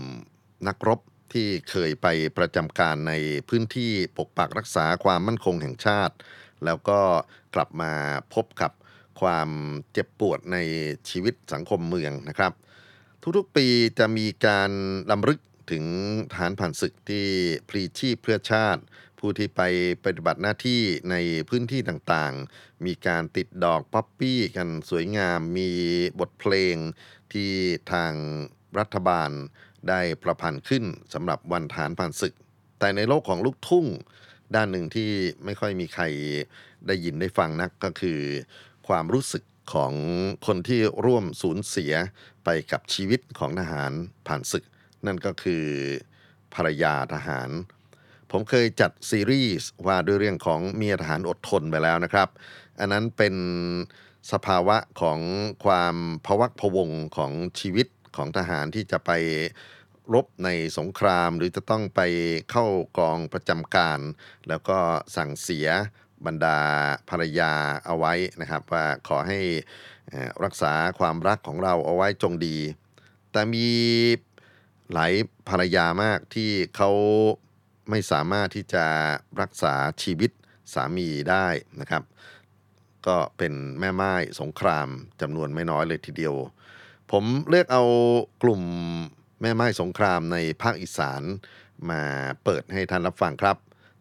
[0.67, 0.99] นักรบ
[1.33, 2.07] ที่เคยไป
[2.37, 3.13] ประจำการใน
[3.49, 6.15] พื้นที่ปกปักรักษาความมั่นคงแห่งชาติ
[6.65, 6.99] แล้วก็
[7.55, 7.91] กลับมา
[8.33, 8.71] พบกับ
[9.21, 9.49] ความ
[9.91, 10.57] เจ็บปวดใน
[11.09, 12.53] ชีวิตสังคมเมืองนะครับ
[13.37, 13.67] ทุกๆปี
[13.99, 14.71] จะมีการ
[15.11, 15.39] ลำลึก
[15.71, 15.85] ถึง
[16.35, 17.25] ฐานผ่านศึกที่
[17.69, 18.81] พลีชีพเพื่อชาติ
[19.19, 19.61] ผู้ที่ไป
[20.05, 21.15] ปฏิบัติหน้าที่ใน
[21.49, 25.71] พื้นที่ต่างๆ มีการติดดอกป๊อปปี้กันสวยงามมี
[26.19, 26.75] บทเพลง
[27.33, 27.51] ที่
[27.91, 28.13] ทาง
[28.79, 29.29] รัฐบาล
[29.89, 30.83] ได้ประพันธ์ขึ้น
[31.13, 32.33] สำหรับวันฐานผ่านศึก
[32.79, 33.85] แต่ในโลกของลูกทุ่ง
[34.55, 35.09] ด้านหนึ่งที่
[35.45, 36.03] ไม่ค่อยมีใคร
[36.87, 38.19] ได้ยินได้ฟังนักก็คือ
[38.87, 39.43] ความรู้สึก
[39.73, 39.93] ของ
[40.45, 41.93] คนที่ร่วมสูญเสีย
[42.43, 43.91] ไปกับชีวิตของทหาร
[44.27, 44.65] ผ่านศึก
[45.05, 45.65] นั่นก็คือ
[46.53, 47.49] ภรรยาทหาร
[48.31, 52.29] ผมเคยจัดซีรีส์ว่าด้วยเรื่องของเมียทหารอดทนไปแล้วนะครับ
[52.79, 53.35] อันนั้นเป็น
[54.31, 55.19] สภาวะของ
[55.65, 55.95] ความ
[56.25, 57.87] พวักพวงของชีวิต
[58.17, 59.11] ของทหารที่จะไป
[60.13, 62.01] รบในสงครามหรือจะต้องไป
[62.51, 62.65] เข้า
[62.97, 63.99] กองประจำการ
[64.47, 64.77] แล้วก็
[65.15, 65.67] สั่งเสีย
[66.25, 66.59] บรรดา
[67.09, 67.53] ภรรยา
[67.85, 69.39] เอาไว้นะครับ ว่าขอให้
[70.43, 72.57] รักษาความรักของเราเอาไว้จงดี
[73.31, 73.67] แต่มี
[74.91, 75.13] หลาย
[75.49, 76.91] ภรรยามากที่เขา
[77.89, 78.85] ไม่สามารถที่จะ
[79.41, 79.73] รักษา
[80.03, 80.31] ชีวิต
[80.73, 81.47] สามีได้
[81.81, 82.03] นะครับ
[83.07, 84.87] ก็เป็นแม่ไม้สงคราม
[85.21, 86.35] จำนวนไม่น้อยเลยทีเดียว
[87.11, 87.83] ผมเลือกเอา
[88.43, 88.61] กลุ่ม
[89.41, 91.21] แม่ไม้สงครามในภาคอีสาน
[91.89, 92.01] มา
[92.43, 93.57] เปิดให้ท่านรับฟังครับ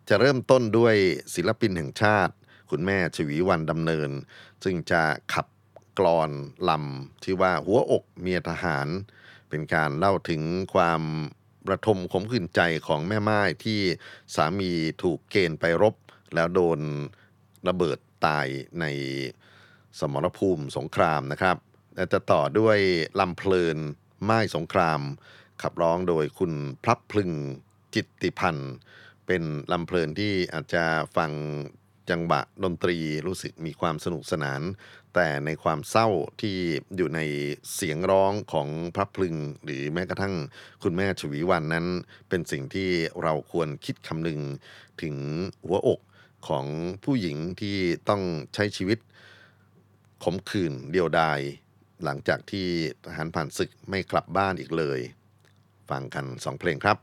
[0.08, 0.96] จะเริ่มต้นด้วย
[1.34, 2.34] ศิลปินแห่งชาติ
[2.70, 4.10] คุณแม่ชวีวันดำเนิน
[4.64, 5.02] ซึ่งจะ
[5.32, 5.46] ขับ
[5.98, 6.30] กลอน
[6.68, 8.88] ลำที่ว่าหัวอกเมียทหาร
[9.52, 10.42] เป็นการเล่าถึง
[10.74, 11.02] ความ
[11.70, 13.80] ระทมขมขื่นใจของแม่ไม้ที่
[14.34, 14.72] สามี
[15.02, 15.94] ถูกเกณฑ์ไปรบ
[16.34, 16.80] แล้วโดน
[17.68, 18.46] ระเบิดตาย
[18.80, 18.84] ใน
[19.98, 21.56] สมรภูมิสงครามนะครับ
[21.94, 22.78] และจะต่อด้วย
[23.20, 23.78] ลำเพลิน
[24.24, 25.00] ไม้สงคราม
[25.62, 27.30] ขับร้องโดยคุณพลับพลึง
[27.94, 28.72] จิตติพันธ์
[29.26, 29.42] เป็น
[29.72, 30.84] ลำเพลินที่อาจจะ
[31.16, 31.32] ฟัง
[32.10, 34.60] จังหวะดนตรีรู้สึกมีความสนุกสนาน
[35.14, 36.08] แต่ในความเศร้า
[36.40, 36.56] ที่
[36.96, 37.20] อยู่ใน
[37.74, 40.34] เสียงร้องของพระพลึง หรือแม้กระทั่ง
[40.82, 41.86] คุณแม่ชวีวันนั้น
[42.28, 42.90] เป็นสิ่งที่
[43.22, 44.40] เราควรคิดคำนึง
[45.02, 45.16] ถึง
[45.66, 46.00] หัวอก
[46.48, 46.66] ของ
[47.04, 47.76] ผู้หญิงที่
[48.08, 48.22] ต้อง
[48.54, 48.98] ใช้ชีวิต
[50.24, 51.40] ขมขื่นเดียวดาย
[52.04, 52.66] หลังจากที่
[53.04, 55.00] ทหารผ่านศึกไม่กลับบ้านอีกเลย
[55.90, 56.98] ฟังกันสองเพลงครับ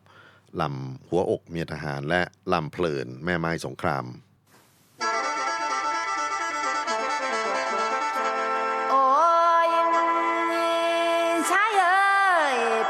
[0.61, 2.21] ลำหัวอกเมียทหารและ
[2.53, 4.05] ลำเพลินแม่ไม้สงคราม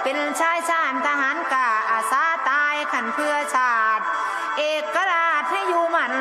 [0.03, 4.03] เป็นชายชาญทหารกาอาสาตายขันเพื่อชาติ
[4.57, 4.63] เอ
[4.95, 6.13] กราชให้อยู่หมัน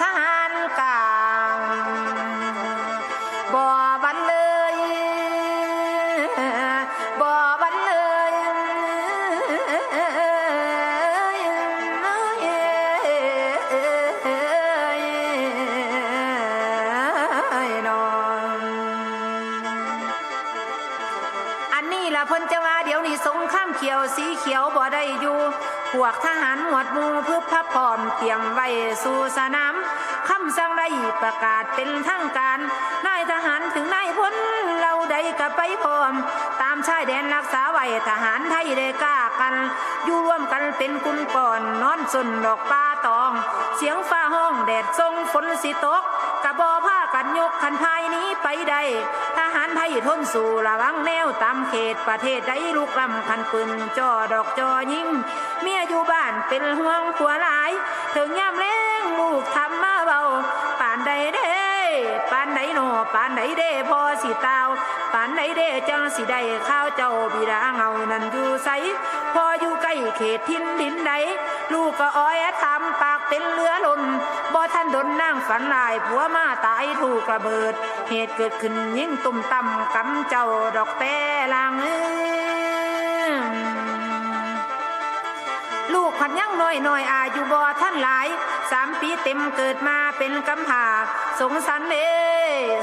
[0.00, 1.08] ทหารกลา
[1.54, 2.13] ง
[25.94, 28.68] พวกทหารหมวดมูเพื่อพับพร้อมเตรียมไว้
[29.04, 29.74] สู่สนาม
[30.28, 30.86] คำสั่งได้
[31.22, 32.58] ประกาศเป็นทางการ
[33.06, 34.34] นายทหารถึงนายพล
[34.80, 36.12] เราได้กับไปพร้อม
[36.62, 39.54] ตามชายแดนรักษาไว้ทหารไทยได้กล้ากัน
[40.04, 43.32] อยู่ร่วมกันเป็นกุนก่อนนอนสนดอกป้าตอง
[43.76, 46.02] เสียงฟ้าห้องแดดทรงฝนสิตก
[46.44, 46.93] กะบอผ้า
[47.38, 48.82] ยกคันภายนี้ไปได้
[49.38, 55.08] ทหารไทยทนสู่ระวังแนวตามเขตประเทศได้ลุกลำคันปืนจ่อดอกจอยิง
[55.62, 57.70] เมียอยู่บ้านเป็นห่วงผัวหลาย
[58.14, 58.66] ถึงย่ำแร
[59.00, 60.22] งลูกทำมาเบา
[60.80, 61.52] ป่านใดเด้
[62.30, 64.68] ป่านใดหนอป่านใดเด้พอสิตาว
[65.12, 68.68] ป่านใดเด้จังสิได้ข้าวเจ้าบิดาเงานั่นอยู่ใส
[69.34, 71.12] พออยู่ใกล้เขตทินดินใด
[71.72, 74.02] ลูกก็อ้อยทำปากเป็นเลือลน
[74.52, 77.74] บ่ท่านดนนั่งฝันลายผัวมาตายถูกระเบิด
[78.08, 80.46] เหตุเกิดขึ้นยิ่งตุ่มต่ำกำเจ้า
[80.76, 81.16] ดอกแต่
[81.54, 81.96] ลางเอ้
[83.30, 83.73] ย
[85.94, 88.28] ลูกพันยังน้อยน้อยอายุบ่ท่านหลาย
[88.70, 90.84] สามปีเต็มเกิดมาเป็นกำพร้า
[91.40, 92.08] สงสารเด้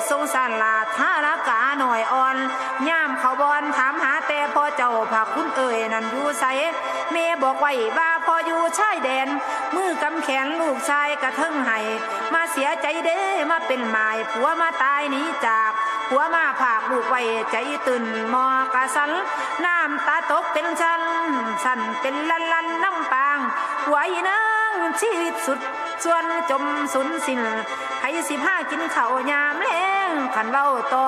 [0.10, 2.38] สงสารลาทารกาหน่อยอ่อน
[2.90, 6.46] ย่ามเขาบอนถามหาแต่พ่อเจ้าผักคุณเอ่ยนั่นอยู่ใส
[7.12, 9.28] เมบอกไว้ว่าพออยู่ชายแดน
[9.76, 11.80] มือกำแขนลูกชายกระเทิงให้
[12.34, 15.72] มาเสียใจเด้มาเป็นหมายผัวมาตายหนีจาก
[16.10, 17.56] หัวมาผากลูกไว้ใจ
[17.88, 18.04] ตื่น
[18.34, 19.12] มอกระสัน
[19.66, 21.02] น้ำตาตกเป็นชั้น
[21.64, 22.44] สันเป็นลัน
[22.84, 23.40] ลันน้ำปาง
[23.90, 23.96] ไหว
[24.28, 25.60] นังชีวิตสุด
[26.04, 26.64] ส่วนจม
[26.94, 27.42] สุนสิ้น
[28.02, 29.68] ให้สิบห้ากินเขายามแร
[30.08, 31.06] งขันเบ้าต่อ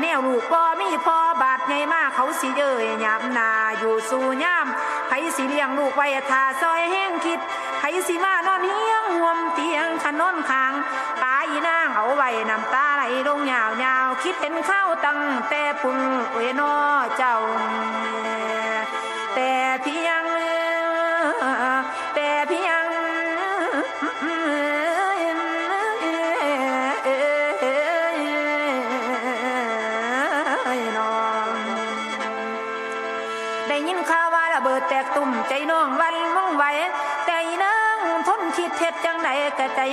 [0.00, 4.66] แนวลูกบ่มีพอบาดใหญ่มากเขาสิเย้ยยามนาอยู่สู่ยาม
[5.08, 7.40] ไผสิเลี้ยงลูกไว้ทาซอยแห้งคิด
[7.78, 10.72] ไผสิมานอนเฮียงห่วมเตียงขนนคาง
[11.22, 15.98] ปาอีนางเอาไว้น้ำตาไหลลงยาวยาวคิดเห็นข้าวตั้งแต่ปุ่น
[16.34, 16.74] เวนอ
[17.16, 17.34] เจ้า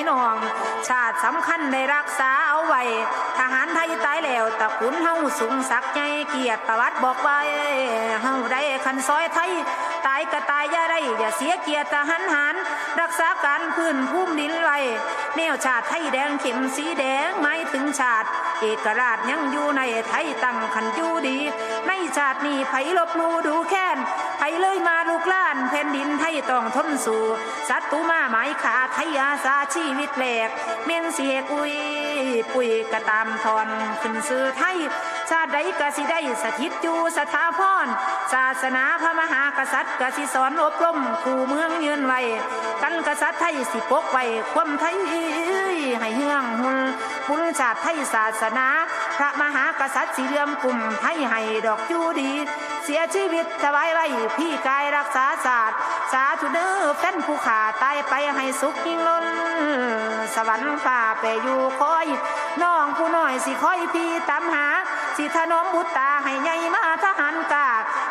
[0.09, 0.33] นอง
[0.89, 2.84] ชาติสำคัญได้รักษาเอา ไว้
[3.39, 7.39] ทหารไทยตายแล้วตะกุนเฮาสูงสักดิ์ใหญ่เกียรติประวัติบอกไว้
[8.24, 9.51] เฮาได้คันซอยไทย
[10.07, 12.55] ตายก็ตายอย่าได้อย่าเสียเกียรติทหารหาร
[12.99, 14.78] รักษาการพื้นภูมิดินไว้
[15.38, 18.30] แนวชาติไทยแดงเข็มสีแดงหมายถึงชาติ
[18.61, 21.38] เอกราชยังอยู่ในไทยตั้งขันอยู่ดี
[21.88, 23.97] ในชาตินี้ไผลบลูดูแค้น
[24.38, 27.24] ไผเลยมาลูกล้านแผ่นดินไทยต้องทนสู่
[27.70, 30.49] ศัตรูมาหมายขาไทยอาสาชีวิตแหลก
[30.86, 31.74] เม่นเสียกุย
[32.53, 33.68] ปุยกระตามทอน
[34.01, 34.78] ขึ้นสื่อไทย
[35.30, 37.88] ชาติใดกสิได้สถิตอยู่สถาพร
[38.34, 42.20] ศาสนาพระมหากษัตริย์กสิสอนอบรมคู่เมืองยืนไว้
[42.82, 46.78] กันกษัตริย์ไทยสิปกไว้ความไทยให้เฮืองหุน
[47.28, 48.68] บุญชาติไทยศาสนา
[49.18, 52.32] พระมหากษัตริย์สีเหลือมกลุ่มไทยให้ดอกอยู่ดี
[52.89, 54.05] เสียชีวิตถวายไว้
[54.38, 55.77] พี่กายรักษาศาสตร์
[56.11, 59.25] สาธุเด้อแฟนผู้ขาตายไปให้สุขยิ่งล้น
[60.35, 62.07] สวรรค์ฝ่าไปอยู่คอย
[62.61, 64.67] น้องผู้น้อยสิคอยพี่ตามหา
[65.17, 67.67] สิถนอมบุตตาให้ใหญ่มาทหารกา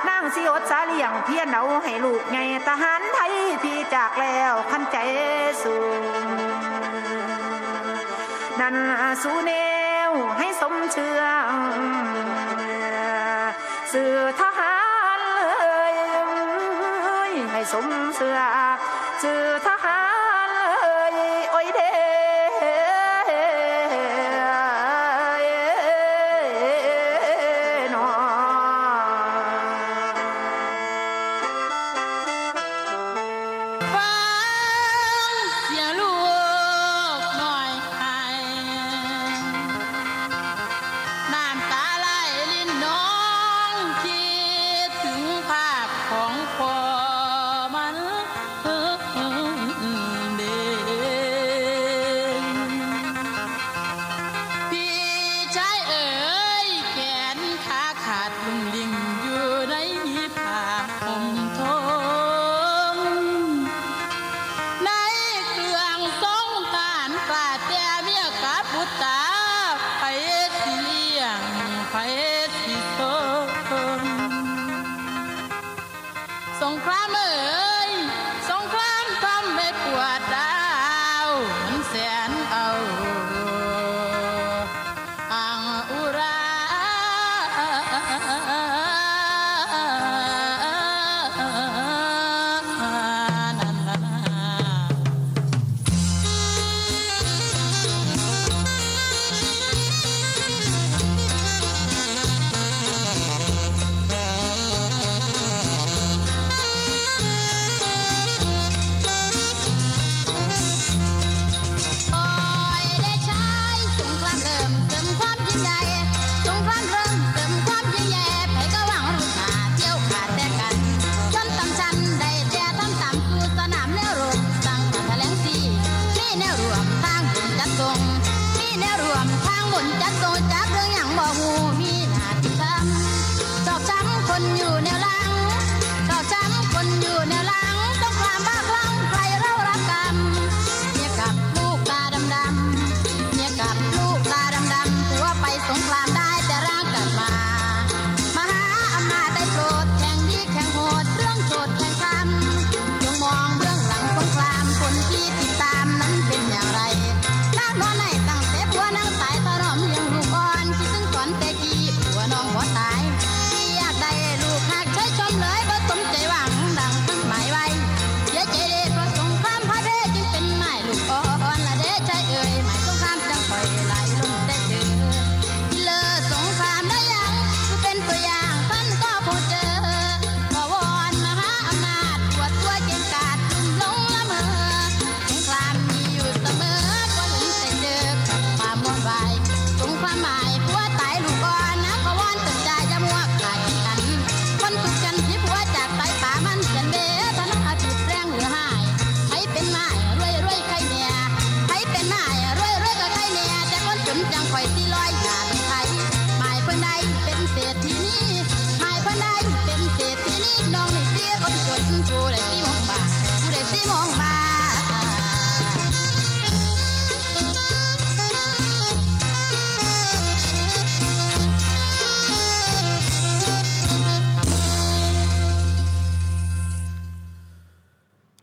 [0.09, 4.97] นางสิอดสาเลี่ยงเพียนเอาให้ลูกใหญ่ทหารไทยพี่จากแล้วขันใจ
[5.63, 6.03] สูง
[8.61, 8.77] นัน
[9.23, 9.53] สู้แน
[10.09, 11.21] วให้สมเชื่อ
[13.93, 14.56] สื่อทห
[17.73, 18.39] สมเสือ
[19.23, 19.86] สื่อทหาร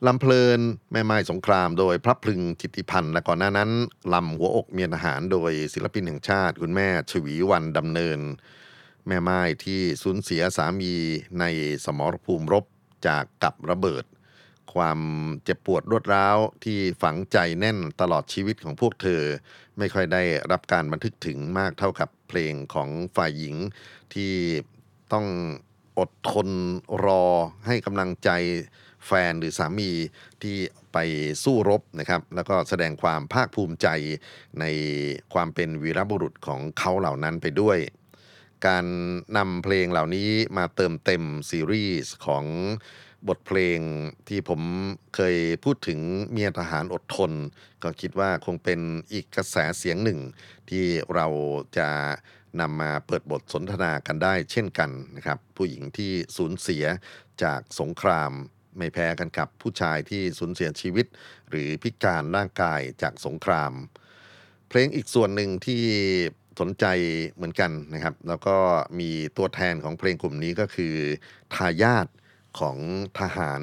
[0.08, 0.60] ลำเพลิน
[0.92, 3.72] แม่ไม้สงครามโดยพระพลึงจิตติพันธ์และก่อนหน้านั้น
[4.14, 8.20] ลำหัวอกเมียนทหารโดยศิลปินแห่งชาติ คุณแม่ชวีวันดำเนิน
[9.08, 10.94] แม่ไม้ที่สูญเสียสามี
[11.40, 11.46] ใน
[11.86, 12.66] สมรภูมิรบ
[13.08, 14.06] จากกับระเบิด
[14.74, 15.00] ความ
[15.44, 19.24] เจ็บปวดรวดร้าวที่ฝังใจแน่นตลอดชีวิตของพวกเธอ
[19.78, 23.56] ไม่ค่อยได้รับการบันทึกถึงมากเท่ากับเพลงของฝ่ายหญิง
[24.14, 24.34] ที่
[25.14, 25.28] ต้อง
[26.00, 26.50] อดทน
[27.06, 27.26] รอ
[27.66, 28.30] ให้กำลังใจ
[29.08, 29.92] แฟนหรือสามี
[30.44, 30.56] ที่
[30.94, 30.98] ไป
[31.44, 33.88] สู้รบนะครับ แล้วก็แสดงความภาคภูมิใจ
[34.60, 34.66] ใน
[35.34, 37.80] ความเป็นวีรบุรุษของเขาเหล่านั้นไปด้วย
[38.68, 38.86] การ
[39.38, 42.46] นำเพลงเหล่านี้มาเติมเต็มซีรีส์ของ
[43.28, 43.80] บทเพลง
[44.28, 44.62] ที่ผม
[45.16, 46.00] เคยพูดถึง
[46.32, 47.32] เมียทหารอดทน
[47.84, 48.80] ก็คิดว่าคงเป็น
[49.14, 50.20] อีกกระแสเสียงหนึ่ง
[50.70, 50.86] ที่
[51.16, 51.28] เรา
[51.78, 51.90] จะ
[52.62, 56.86] นำมาเปิดบทสนทนากันได้เช่นกันนะครับ ผู้หญิงที่สูญเสีย
[57.44, 58.32] จากสงคราม
[58.78, 61.06] ไม่แพ้กันกับผู้ชายที่สูญเสียชีวิต
[61.50, 63.74] หรือพิการร่างกายจากสงคราม
[64.70, 65.84] เพลงอีกส่วนหนึ่งที่
[66.60, 66.86] สนใจ
[67.32, 68.58] เหมือนกันนะครับ แล้วก็
[69.00, 70.96] มีตัวแทนของเพลงกลุ่มนี้ก็คือ
[71.54, 72.08] ทายาท
[72.60, 72.78] ของ
[73.20, 73.62] ทหาร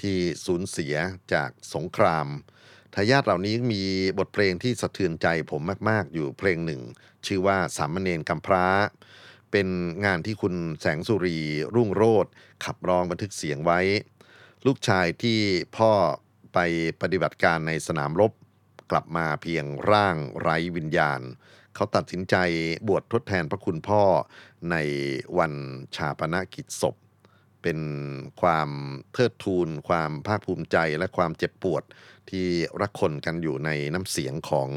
[0.00, 0.94] ที่สูญเสีย
[1.34, 2.26] จากสงคราม
[2.94, 3.82] ทายาทเหล่านี้มี
[4.18, 6.82] บทเพลงที่สะเทือนใจผมมาก ๆ อยู่เพลงหนึ่ง
[7.26, 8.66] ชื่อว่าสามเณรกำพร้า
[9.52, 9.68] เป็น
[10.04, 11.38] งานที่คุณแสงสุรี
[11.74, 12.26] รุ่งโรธ
[12.64, 13.80] ขับร้องบันทึกเสียงไว้
[14.66, 15.38] ลูกชายที่
[15.76, 15.92] พ่อ
[16.54, 16.58] ไป
[17.00, 18.32] ปฏิบัติการในสนามรบ
[18.90, 21.20] กลับมาเพียงร่างไร้วิญญาณ
[21.74, 22.36] เขาตัดสินใจ
[22.88, 24.02] บวชทดแทนพระคุณพ่อ
[24.70, 24.76] ใน
[25.38, 25.52] วัน
[25.96, 26.96] ชาปนกิจศพ
[27.62, 27.80] เป็น
[28.40, 28.70] ความ
[29.12, 31.82] เทิดทูน ความภาคภูมิใจและความเจ็บปวด
[32.30, 32.46] ที่
[32.80, 34.68] รักคนกันอยู่ในน้ำเสียงของ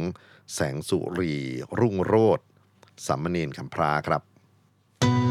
[0.54, 1.34] แสงสุรี
[1.80, 2.40] รุ่งโรธ
[3.06, 4.22] สามเณรคำพราครับ
[5.28, 5.31] จ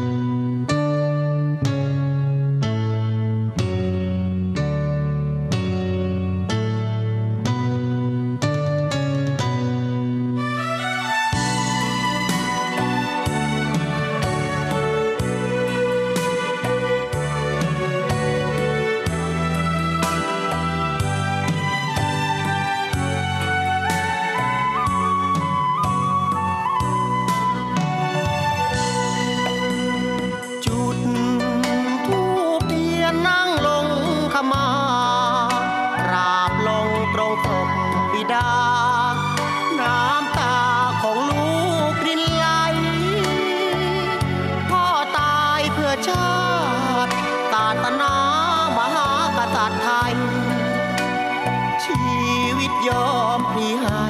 [52.87, 54.05] ยอมพี่ให้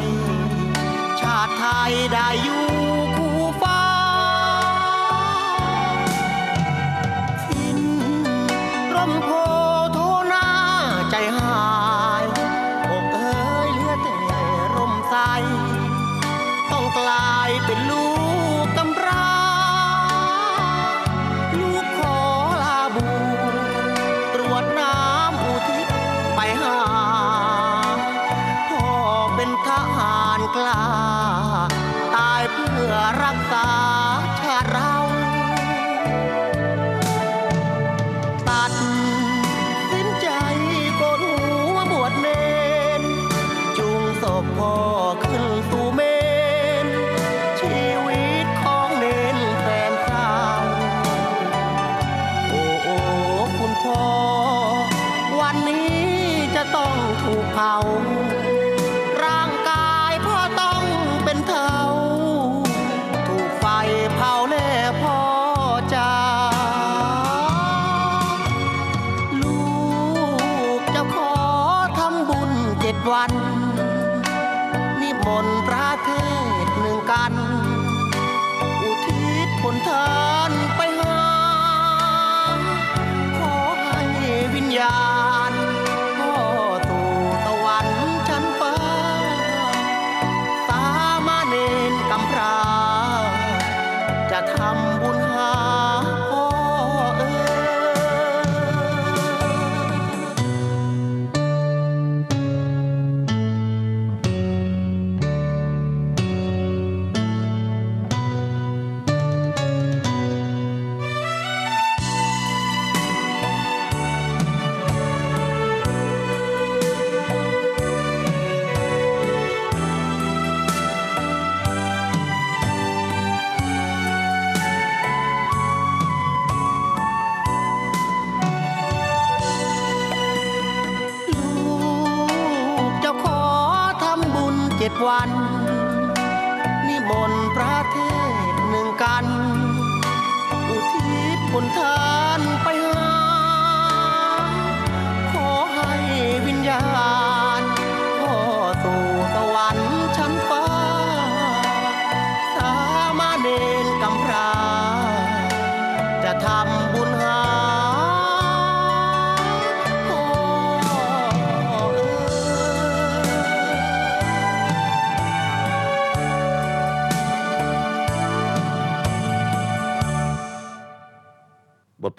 [1.21, 2.90] ชาติไทยได้อยู่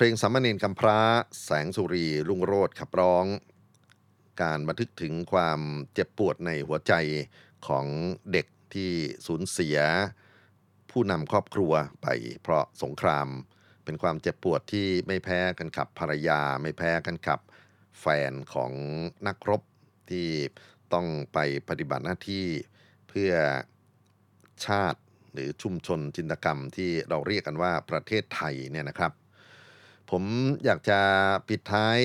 [0.02, 0.98] ลงสามเณรกำพร้า
[1.44, 3.26] แสงสุรีรุ่งโรจน์ขับร้อง
[4.42, 5.60] การบันทึกถึงความ
[5.94, 6.92] เจ็บปวดในหัวใจ
[7.66, 7.86] ของ
[8.32, 8.90] เด็กที่
[9.26, 9.78] สูญเสีย
[10.90, 11.72] ผู้นำครอบครัว
[12.02, 12.06] ไป
[12.42, 13.28] เพราะสงคราม
[13.84, 17.40] เป็นความเจ็บปวดที่ไม่แพ้กันกับภรรยา ไม่แพ้กันกับ
[18.00, 18.72] แฟนของ
[19.26, 19.62] นักรบ
[20.10, 20.28] ที่
[20.92, 21.38] ต้องไป
[21.68, 22.46] ปฏิบัติหน้าที่
[23.08, 23.32] เพื่อ
[24.66, 25.00] ชาติ
[25.32, 29.12] หรือชุมชนจินตกรรมที่เราเรียกกันว่าประเทศไทยเนี่ยนะครับ
[30.16, 30.26] ผม
[30.64, 31.00] อยากจะ
[31.48, 32.00] ปิดท้าย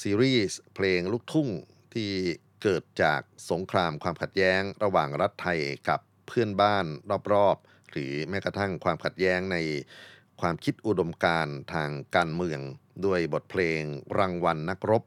[0.00, 1.48] ซีรีส์เพลงลูกทุ่ง
[1.94, 2.10] ที่
[2.62, 6.86] เกิดจากสงครามความขัดแย้งระหว่างรัฐไทยกับเพื่อนบ้าน
[7.32, 9.56] รอบๆ หรือแม้กระทั่งความขัดแย้งใน
[10.40, 12.60] ความคิดอุดมการทางการเมือง
[13.06, 13.82] ด้วยบทเพลง
[14.18, 15.04] รางวัลนักรบ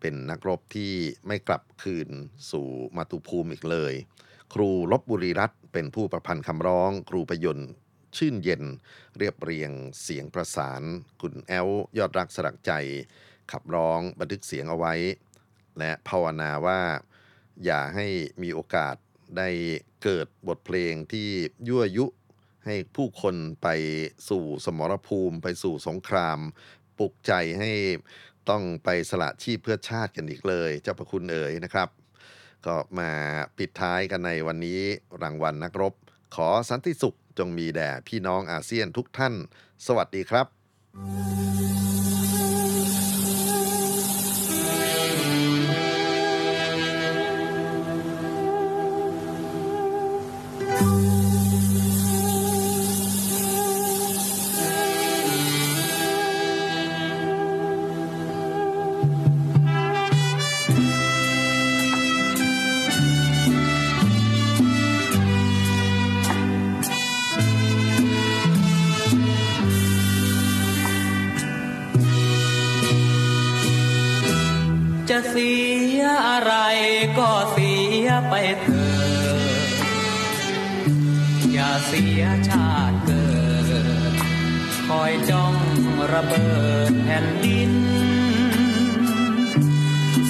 [0.00, 0.94] เป็นนักรบที่
[1.26, 2.08] ไม่กลับคืน
[2.50, 3.94] สู่มาตุภูมิอีกเลย
[4.54, 7.70] ครูลบบุรีรัตน์เป็นผู้ประพันธ์คำร้อง ครูประยนต์
[8.16, 8.62] ชื่นเย็น
[9.18, 9.70] เรียบเรียง
[10.02, 10.82] เสียงประสาน
[11.20, 12.72] คุณแอลยอดรักสลักใจ
[13.50, 14.94] ขับร้องบันทึกเสียงเอาไว้
[15.78, 16.80] และภาวนาว่า
[17.64, 18.06] อย่าให้
[18.42, 18.96] มีโอกาส
[19.38, 19.48] ได้
[20.02, 21.28] เกิดบทเพลงที่
[21.68, 22.06] ยั่วยุ
[22.66, 23.68] ให้ผู้คนไป
[24.28, 26.38] สู่สมรภูมิ ไปสู่สงคราม
[26.98, 27.72] ปลุกใจให้
[28.48, 31.88] ต้องไปสละชีพเพื่อชาติกันอีกเลย เจ้าพระคุณเอ๋ยนะครับ
[32.66, 33.10] ก็มา
[33.56, 34.80] ปิดท้ายกันในวันนี้
[35.22, 35.94] รางวัลนักรบ
[36.36, 39.34] ขอสันติสุข จงมีแด่พี่น้องอาเซียนทุกท่าน
[39.86, 40.46] สวัสดีครับ
[50.68, 51.15] จะ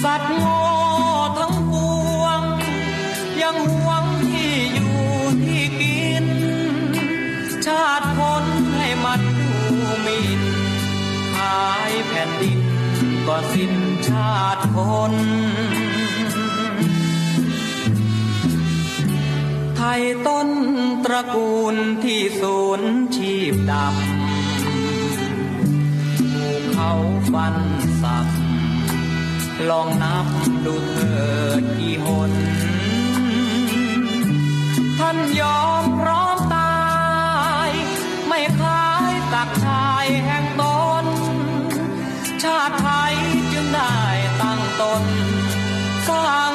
[0.09, 0.59] สัตว์โง่
[1.37, 1.73] ทั้งป
[2.21, 2.41] วง
[3.41, 4.97] ยังหวงที่อยู่
[5.43, 6.25] ที่กิน
[7.65, 8.45] ชาติคน
[8.75, 10.41] ให้มันดูหมิน
[11.37, 12.61] หายแผ่นดิน
[13.27, 13.73] ก็สิ้น
[14.09, 14.77] ชาติค
[15.11, 15.13] น
[19.75, 20.49] ไทยต้น
[21.05, 22.81] ตระกูลที่สูญ
[23.15, 23.93] ชีพดำ
[26.31, 26.91] ถูเขา
[27.31, 27.55] ฟัน
[28.03, 28.36] สับ
[29.69, 30.27] ลองนับ
[30.65, 31.15] ดูเถิ
[31.59, 32.31] ดกี่หน
[34.99, 36.79] ท่านยอมพร้อมตา
[37.67, 37.69] ย
[38.27, 40.63] ไม่คล้ายตักชายแห่งต
[41.03, 41.05] น
[42.43, 43.15] ชาติไทย
[43.51, 43.97] จึงได้
[44.41, 45.03] ตั้งตน
[46.07, 46.51] สร้าง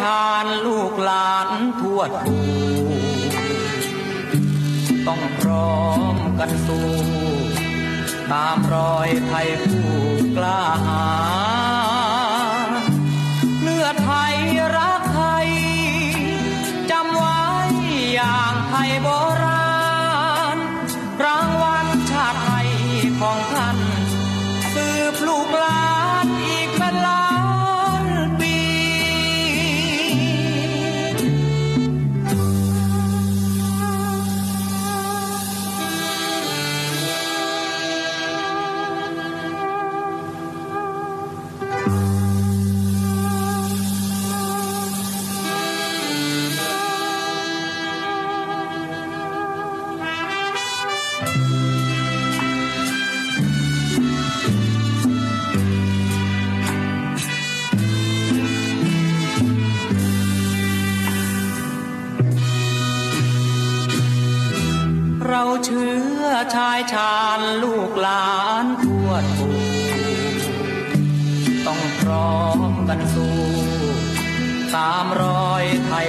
[0.00, 1.48] ชาญลูกหลาน
[1.80, 2.44] ทวดปู่
[5.06, 5.78] ต้องพร้อ
[6.14, 6.88] มกันสู้
[8.32, 9.88] ตามรอยไทยผู้
[10.36, 69.50] กล้าหาญานลูกหลานทั่วทู
[71.66, 73.36] ต้องพร้อมกันสู้
[74.76, 76.08] ตามรอยไทย